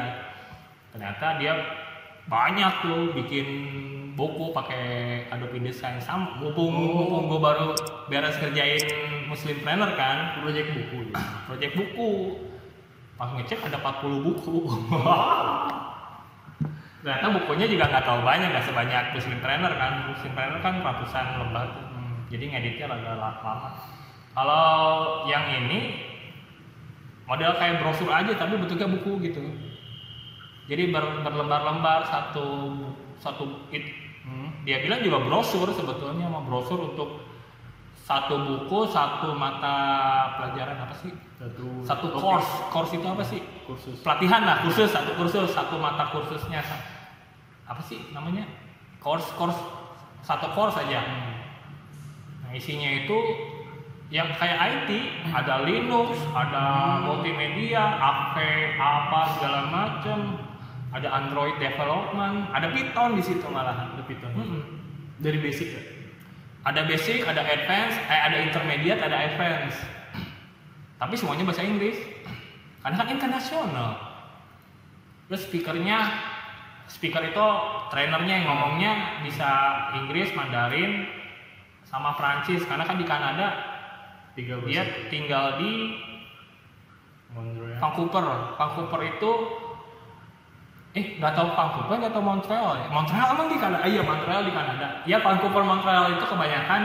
Ternyata 0.90 1.38
dia 1.38 1.54
banyak 2.26 2.74
tuh 2.82 3.02
bikin 3.14 3.48
buku 4.14 4.54
pakai 4.54 4.84
Adobe 5.30 5.60
InDesign. 5.60 6.00
Sama 6.00 6.38
mumpung 6.40 6.72
mumpung 6.72 7.28
gue 7.28 7.40
baru 7.40 7.74
beres 8.08 8.38
kerjain 8.38 8.82
Muslim 9.28 9.62
Planner 9.62 9.94
kan 9.94 10.40
Project 10.42 10.70
buku. 10.74 11.00
ya. 11.12 11.20
project 11.50 11.74
buku. 11.76 12.10
Pas 13.20 13.30
ngecek 13.36 13.60
ada 13.68 13.78
40 13.84 14.26
buku. 14.26 14.58
Ternyata 17.00 17.32
bukunya 17.32 17.64
juga 17.64 17.88
nggak 17.88 18.04
terlalu 18.04 18.24
banyak 18.28 18.48
nggak 18.52 18.66
sebanyak 18.68 19.04
Muslim 19.16 19.40
Trainer 19.40 19.74
kan. 19.76 19.94
Muslim 20.12 20.32
Trainer 20.36 20.60
kan 20.60 20.74
ratusan 20.84 21.26
lembar 21.40 21.68
Hmm, 21.90 22.28
jadi 22.28 22.44
ngeditnya 22.52 22.86
agak 22.92 23.16
lama. 23.20 23.72
Kalau 24.36 24.68
yang 25.28 25.48
ini 25.48 26.06
model 27.24 27.56
kayak 27.56 27.80
brosur 27.84 28.08
aja 28.12 28.32
tapi 28.36 28.60
bentuknya 28.60 28.88
buku 28.88 29.20
gitu. 29.24 29.42
Jadi 30.70 30.94
ber- 30.94 31.26
berlembar-lembar 31.26 32.06
satu 32.06 32.48
satu 33.20 33.68
it 33.70 33.84
hmm, 34.24 34.64
dia 34.64 34.82
bilang 34.84 35.04
juga 35.04 35.20
brosur 35.24 35.68
sebetulnya 35.76 36.28
mau 36.28 36.44
brosur 36.44 36.92
untuk 36.96 37.30
satu 38.10 38.42
buku 38.42 38.90
satu 38.90 39.38
mata 39.38 39.78
pelajaran 40.42 40.82
apa 40.82 40.98
sih? 40.98 41.14
Satu 41.38 41.86
satu 41.86 42.06
topik, 42.10 42.18
course. 42.26 42.52
Course 42.74 42.92
itu 42.98 43.06
apa 43.06 43.22
sih? 43.22 43.38
Kursus. 43.70 44.02
pelatihan 44.02 44.50
lah 44.50 44.66
kursus. 44.66 44.90
Satu 44.90 45.14
kursus 45.14 45.54
satu 45.54 45.78
mata 45.78 46.10
kursusnya. 46.10 46.66
Apa 47.70 47.78
sih 47.86 48.02
namanya? 48.10 48.50
Course 48.98 49.30
course. 49.38 49.62
Satu 50.26 50.50
course 50.58 50.74
aja. 50.82 51.06
Nah 52.42 52.52
isinya 52.58 53.06
itu 53.06 53.14
yang 54.10 54.34
kayak 54.42 54.58
IT 54.58 54.90
ada 55.30 55.70
Linux 55.70 56.18
ada 56.34 56.98
multimedia 57.06 57.94
AP 58.02 58.38
apa 58.82 59.38
segala 59.38 59.70
macam 59.70 60.49
ada 60.90 61.08
Android 61.14 61.56
development 61.62 62.50
ada 62.50 62.68
Python 62.74 63.18
di 63.18 63.24
situ 63.24 63.46
malahan 63.50 63.94
Ada 63.98 64.04
Python. 64.06 64.32
Mm-mm. 64.34 64.62
Dari 65.20 65.38
basic 65.44 65.68
ya. 65.76 65.84
ada 66.66 66.82
basic 66.88 67.24
ada 67.28 67.42
advance 67.44 67.96
eh, 68.08 68.22
ada 68.26 68.38
intermediate 68.44 69.02
ada 69.04 69.18
advance 69.18 69.76
tapi 71.00 71.16
semuanya 71.16 71.48
bahasa 71.48 71.64
Inggris 71.64 71.96
karena 72.84 72.96
kan 73.00 73.08
internasional 73.08 73.90
terus 75.32 75.46
speakernya 75.48 75.98
speaker 76.90 77.22
itu 77.22 77.48
trainernya 77.94 78.34
yang 78.44 78.48
ngomongnya 78.50 79.22
bisa 79.22 79.50
Inggris 80.02 80.34
Mandarin 80.34 81.06
sama 81.86 82.18
Prancis 82.18 82.66
karena 82.66 82.84
kan 82.84 82.98
di 82.98 83.06
Kanada 83.06 83.48
Tiga 84.38 84.56
dia 84.64 84.88
tinggal 85.12 85.60
di 85.60 86.00
Montreal. 87.34 87.78
Vancouver 87.82 88.26
Vancouver 88.56 89.02
itu 89.06 89.32
eh 90.98 91.06
nggak 91.22 91.34
tahu 91.38 91.48
Vancouver 91.54 91.96
nggak 92.02 92.14
tahu 92.18 92.24
Montreal 92.26 92.74
ya 92.82 92.88
Montreal 92.90 93.28
emang 93.38 93.48
di 93.54 93.58
Kanada 93.62 93.86
iya 93.86 94.02
Montreal 94.02 94.42
di 94.42 94.54
Kanada 94.54 94.88
ya 95.06 95.18
Vancouver 95.22 95.64
Montreal 95.64 96.18
itu 96.18 96.26
kebanyakan 96.26 96.82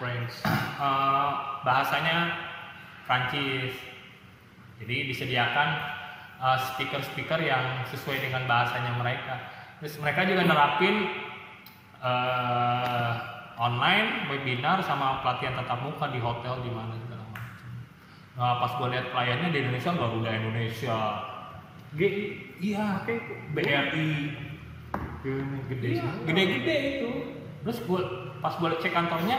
French. 0.00 0.32
eh, 0.80 1.30
bahasanya 1.60 2.32
Prancis. 3.04 3.76
Jadi 4.80 5.12
disediakan 5.12 5.68
eh, 6.40 6.58
speaker-speaker 6.72 7.36
yang 7.44 7.84
sesuai 7.92 8.24
dengan 8.24 8.48
bahasanya 8.48 8.96
mereka. 8.96 9.36
Terus 9.84 10.00
mereka 10.00 10.24
juga 10.24 10.48
nerapin 10.48 11.12
eh, 12.00 13.12
online 13.60 14.32
webinar 14.32 14.80
sama 14.80 15.20
pelatihan 15.20 15.60
tatap 15.60 15.84
muka 15.84 16.08
di 16.08 16.16
hotel 16.16 16.64
di 16.64 16.72
mana 16.72 16.96
segala 16.96 17.24
macam. 17.28 17.68
Nah, 18.40 18.56
pas 18.56 18.72
gue 18.72 18.88
lihat 18.88 19.06
pelayannya 19.12 19.52
di 19.52 19.58
Indonesia 19.60 19.92
Garuda 19.92 20.30
Indonesia, 20.32 20.98
GI, 21.92 22.49
iya, 22.60 23.02
kayak 23.08 23.22
BRI, 23.56 24.10
Gede 25.20 25.86
Iya, 26.00 26.06
gede-gede 26.24 26.76
itu. 26.96 27.10
Terus 27.60 27.78
gue 27.84 28.02
pas 28.40 28.56
gue 28.56 28.68
cek 28.80 28.92
kantornya 28.92 29.36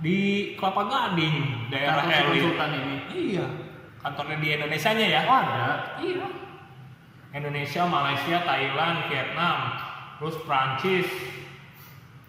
di 0.00 0.18
Kelapa 0.56 0.88
Gading, 0.88 1.68
daerah 1.68 2.08
elit. 2.08 2.40
konsultan 2.40 2.70
ini. 2.72 2.96
Iya. 3.12 3.46
Kantornya 4.00 4.36
di 4.40 4.48
Indonesia 4.56 4.90
nya 4.96 5.06
ya? 5.12 5.20
Oh 5.28 5.36
ada. 5.36 5.64
Iya. 6.00 6.26
Indonesia, 7.30 7.82
Malaysia, 7.84 8.36
Thailand, 8.42 8.96
Vietnam, 9.12 9.58
terus 10.18 10.36
Prancis, 10.48 11.08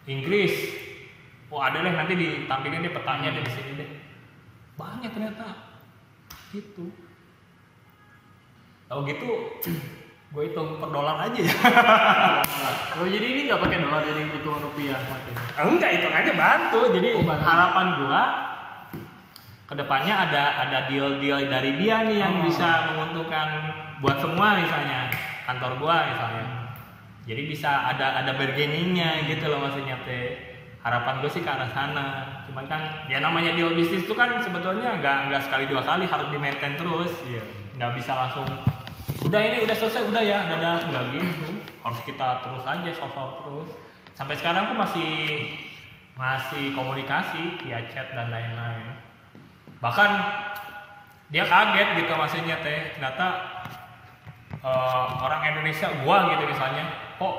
Inggris. 0.06 0.54
Oh 1.48 1.64
ada 1.64 1.80
deh 1.80 1.96
nanti 1.96 2.14
ditampilin 2.20 2.86
deh 2.86 2.94
petanya 2.94 3.32
deh 3.40 3.44
di 3.44 3.52
sini 3.56 3.72
deh. 3.80 3.90
Banyak 4.76 5.12
ternyata. 5.16 5.48
Gitu. 6.52 6.92
Tahu 8.92 9.08
gitu, 9.08 9.32
gue 10.32 10.44
hitung 10.48 10.80
per 10.80 10.90
dolar 10.90 11.28
aja 11.28 11.40
ya. 11.40 11.56
Oh 12.92 13.08
jadi 13.08 13.24
ini 13.24 13.42
nggak 13.48 13.60
pakai 13.60 13.78
dolar 13.82 14.04
jadi 14.04 14.22
hitungan 14.30 14.62
rupiah 14.62 15.00
makin. 15.10 15.34
Enggak, 15.58 15.92
itu 15.98 16.08
aja 16.08 16.32
bantu. 16.36 16.80
Jadi 16.94 17.08
Oh, 17.18 17.24
bantu. 17.24 17.44
harapan 17.44 17.88
gua 17.98 18.22
ke 19.66 19.74
depannya 19.74 20.16
ada 20.28 20.44
ada 20.60 20.78
deal-deal 20.86 21.48
dari 21.48 21.72
dia 21.80 22.04
nih 22.04 22.18
yang 22.20 22.36
Oh. 22.40 22.44
bisa 22.46 22.92
menguntungkan 22.92 23.48
buat 24.00 24.20
semua 24.20 24.60
misalnya 24.60 25.08
kantor 25.44 25.72
gua 25.80 25.96
misalnya. 26.08 26.46
Jadi 27.26 27.42
bisa 27.48 27.90
ada 27.90 28.22
ada 28.22 28.32
bargainingnya 28.34 29.26
gitu 29.26 29.48
loh 29.48 29.64
maksudnya 29.64 29.98
teh. 30.04 30.52
Harapan 30.82 31.22
gue 31.22 31.30
sih 31.30 31.42
ke 31.42 31.50
arah 31.50 31.70
sana. 31.70 32.08
Cuman 32.50 32.66
kan 32.66 32.82
ya 33.06 33.22
namanya 33.22 33.54
deal 33.54 33.72
bisnis 33.72 34.02
itu 34.02 34.14
kan 34.14 34.34
sebetulnya 34.42 34.98
nggak 34.98 35.30
nggak 35.30 35.42
sekali 35.46 35.70
dua 35.70 35.82
kali 35.82 36.06
harus 36.06 36.28
di 36.28 36.38
maintain 36.38 36.74
terus. 36.76 37.12
Iya. 37.24 37.42
Nggak 37.78 37.92
bisa 37.98 38.12
langsung 38.18 38.46
udah 39.28 39.42
ini 39.42 39.58
udah 39.64 39.76
selesai 39.78 40.04
udah 40.10 40.24
ya. 40.24 40.40
Dadah 40.50 40.88
nggak 40.90 41.04
gitu 41.16 41.62
harus 41.82 42.00
kita 42.06 42.28
terus 42.46 42.64
aja 42.66 42.92
sosok 42.94 43.30
terus. 43.46 43.70
Sampai 44.14 44.36
sekarang 44.38 44.74
pun 44.74 44.78
masih 44.82 45.12
masih 46.20 46.76
komunikasi 46.78 47.58
via 47.64 47.82
chat 47.90 48.14
dan 48.14 48.30
lain-lain. 48.30 48.98
Bahkan 49.82 50.10
dia 51.32 51.48
kaget 51.48 51.88
gitu 52.04 52.12
maksudnya 52.14 52.60
teh 52.60 52.92
ternyata 52.98 53.28
eh, 54.62 55.06
orang 55.24 55.42
Indonesia 55.48 55.88
gua 56.04 56.36
gitu 56.36 56.44
misalnya 56.44 57.16
kok 57.16 57.36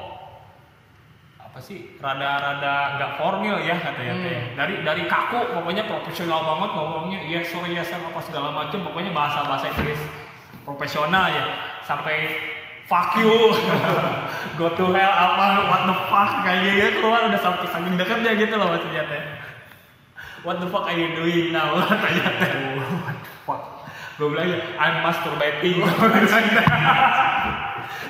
apa 1.37 1.61
sih 1.61 2.01
rada-rada 2.01 2.97
nggak 2.97 3.13
formil 3.21 3.61
ya 3.61 3.77
katanya 3.77 4.15
teh. 4.25 4.33
Hmm. 4.41 4.53
dari 4.57 4.75
dari 4.81 5.05
kaku 5.05 5.53
pokoknya 5.53 5.85
profesional 5.85 6.41
banget 6.43 6.71
ngomongnya. 6.73 7.21
Yes 7.29 7.53
sorry 7.53 7.77
yes 7.77 7.93
apa 7.93 8.19
segala 8.25 8.51
macam. 8.51 8.81
Pokoknya 8.81 9.13
bahasa 9.13 9.45
bahasa 9.45 9.69
Inggris 9.71 10.01
profesional 10.63 11.27
ya. 11.31 11.45
Sampai 11.87 12.39
fuck 12.87 13.19
you. 13.19 13.55
Go 14.59 14.73
to 14.75 14.85
hell 14.93 15.15
apa 15.15 15.45
what 15.71 15.83
the 15.89 15.97
fuck 16.11 16.31
kayak 16.45 16.61
gitu 16.77 17.01
keluar 17.01 17.31
udah 17.31 17.41
sampai 17.41 17.67
saking 17.71 17.95
deketnya 17.97 18.33
gitu 18.37 18.55
loh 18.59 18.69
maksudnya 18.73 19.03
teh. 19.09 19.23
What 20.43 20.59
the 20.59 20.69
fuck 20.69 20.91
are 20.91 20.99
you 20.99 21.15
doing 21.15 21.55
now? 21.55 21.79
Katanya 21.89 22.29
teh. 22.43 22.53
What 23.03 23.17
the 23.21 23.33
fuck? 23.47 23.63
Gue 24.21 24.29
bilang 24.31 24.49
ya 24.53 24.59
I'm 24.77 25.03
masturbating. 25.03 25.83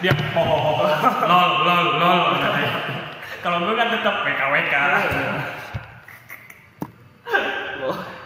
Dia 0.02 0.12
oh, 0.34 0.42
oh, 0.42 0.82
oh, 0.82 0.90
lol 1.30 1.50
lol 1.62 1.86
lol. 2.02 2.20
Kalau 3.42 3.58
gue 3.62 3.74
kan 3.74 3.88
tetap 3.90 4.26
WKWK 4.26 4.74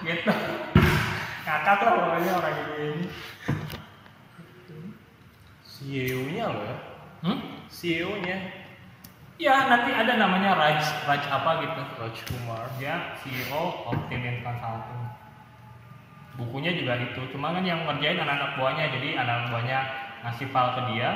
gitu. 0.06 0.32
Ngakak 1.46 1.78
lah 1.82 1.92
pokoknya 1.98 2.32
orang 2.38 2.56
ini 2.78 3.10
CEO-nya 5.86 6.44
loh 6.50 6.64
ya. 6.66 6.76
hmm? 7.22 7.38
CEO-nya 7.70 8.38
ya 9.36 9.68
nanti 9.70 9.92
ada 9.92 10.18
namanya 10.18 10.58
Raj 10.58 10.82
Raj 11.06 11.22
apa 11.30 11.50
gitu? 11.62 11.82
Raj 12.02 12.16
Kumar. 12.26 12.66
dia 12.80 13.14
CEO 13.22 13.86
Optimian 13.86 14.42
Consulting. 14.42 15.02
Bukunya 16.34 16.74
juga 16.74 16.98
itu. 17.00 17.20
Cuma 17.32 17.52
kan 17.54 17.62
yang 17.64 17.84
ngerjain 17.84 18.18
anak-anak 18.18 18.60
buahnya. 18.60 18.84
Jadi 18.92 19.08
anak 19.16 19.52
buahnya 19.52 19.78
ngasih 20.24 20.48
file 20.50 20.72
ke 20.74 20.82
dia. 20.92 21.10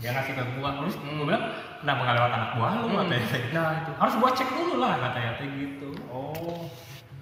Dia 0.00 0.10
ngasih 0.12 0.32
ke 0.34 0.44
gua. 0.58 0.80
Terus 0.80 0.96
gua 1.00 1.24
bilang 1.28 1.44
kenapa 1.84 2.00
nggak 2.02 2.16
lewat 2.20 2.32
anak 2.32 2.50
buah 2.56 2.72
lu? 2.72 2.86
Hmm. 2.88 2.96
katanya 3.04 3.48
nah 3.52 3.70
itu. 3.84 3.90
Harus 4.00 4.14
gua 4.20 4.30
cek 4.32 4.48
dulu 4.50 4.74
lah 4.80 4.92
katanya 4.98 5.30
kayak 5.38 5.52
gitu. 5.60 5.90
Oh. 6.10 6.68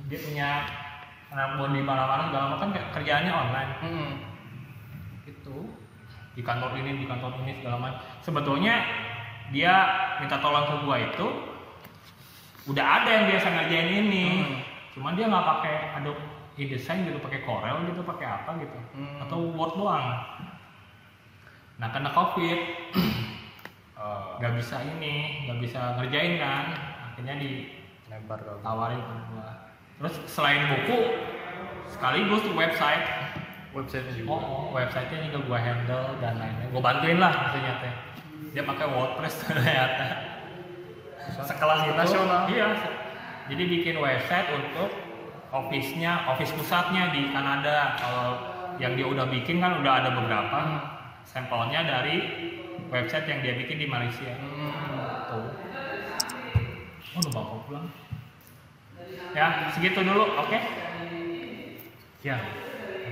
dia 0.05 0.21
punya 0.21 0.51
anak 1.33 1.57
mau 1.57 1.67
di 1.73 1.81
mana-mana 1.81 2.29
segala 2.29 2.47
macam 2.55 2.69
kayak 2.71 2.89
kerjaannya 2.95 3.33
online. 3.35 3.73
Hmm. 3.83 4.11
itu 5.25 5.84
di 6.35 6.43
kantor 6.43 6.75
ini 6.83 6.99
di 6.99 7.07
kantor 7.07 7.39
ini 7.47 7.63
segala 7.63 7.79
macam. 7.79 8.03
Sebetulnya 8.21 8.75
dia 9.55 9.75
minta 10.19 10.43
tolong 10.43 10.67
ke 10.67 10.77
gua 10.83 10.97
itu 10.99 11.27
udah 12.71 12.85
ada 13.03 13.09
yang 13.09 13.25
biasa 13.31 13.47
ngerjain 13.51 13.91
ini. 14.07 14.27
Hmm. 14.43 14.63
cuman 14.95 15.19
dia 15.19 15.27
nggak 15.27 15.43
pakai 15.59 15.77
Adobe 15.99 16.23
InDesign 16.55 17.11
gitu 17.11 17.19
pakai 17.19 17.43
Corel 17.43 17.83
gitu 17.91 18.07
pakai 18.07 18.27
apa 18.31 18.51
gitu. 18.63 18.79
Hmm. 18.95 19.27
atau 19.27 19.39
Word 19.59 19.75
doang. 19.75 20.07
Nah 21.83 21.89
karena 21.91 22.15
covid 22.15 22.59
Oh, 23.99 24.35
nggak 24.39 24.55
bisa 24.59 24.79
ini 24.87 25.47
nggak 25.47 25.59
bisa 25.59 25.99
ngerjain 25.99 26.39
kan. 26.39 26.65
Akhirnya 27.11 27.35
lempar 28.07 28.39
ke 28.39 28.51
ditawarin 28.55 29.03
ke 29.03 29.15
gua. 29.35 29.51
Terus 29.99 30.15
selain 30.31 30.63
buku 30.71 30.99
sekaligus 31.91 32.43
website 32.55 33.34
website 33.75 34.07
juga. 34.15 34.31
Oh, 34.31 34.41
oh, 34.41 34.65
websitenya 34.73 35.29
juga 35.29 35.39
gua 35.45 35.59
handle 35.59 36.07
dan 36.23 36.39
lain-lain. 36.39 36.71
Gua 36.71 36.83
bantuin 36.83 37.19
lah 37.19 37.33
maksudnya 37.35 37.75
teh. 37.83 37.95
Dia 38.55 38.63
pakai 38.63 38.87
WordPress 38.87 39.35
ternyata. 39.45 40.07
Sekelas 41.43 41.81
Itu, 41.83 41.93
nasional. 41.99 42.47
Iya. 42.47 42.69
Jadi 43.51 43.63
bikin 43.69 43.99
website 43.99 44.49
untuk 44.55 44.89
office-nya, 45.51 46.31
office 46.31 46.55
pusatnya 46.55 47.11
di 47.13 47.35
Kanada. 47.35 47.99
Kalau 47.99 48.29
yang 48.79 48.95
dia 48.95 49.07
udah 49.07 49.27
bikin 49.29 49.59
kan 49.59 49.83
udah 49.83 49.93
ada 50.03 50.11
beberapa 50.15 50.59
Hmm. 50.59 50.81
sampelnya 51.25 51.83
dari 51.83 52.17
website 52.91 53.27
yang 53.27 53.41
dia 53.43 53.55
bikin 53.59 53.83
di 53.83 53.87
Malaysia. 53.91 54.35
Hmm. 54.39 54.73
Tuh. 55.29 55.51
Oh, 57.15 57.21
udah 57.23 57.31
bapak 57.31 57.59
pulang. 57.67 57.87
Ya, 59.35 59.71
segitu 59.75 59.99
dulu, 60.03 60.25
oke? 60.39 60.59
Ya. 62.23 62.39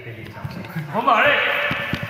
Oke 0.02 0.18
di 0.18 0.26
Samsung. 0.34 0.66
Oh, 0.98 1.02
balik. 1.06 2.01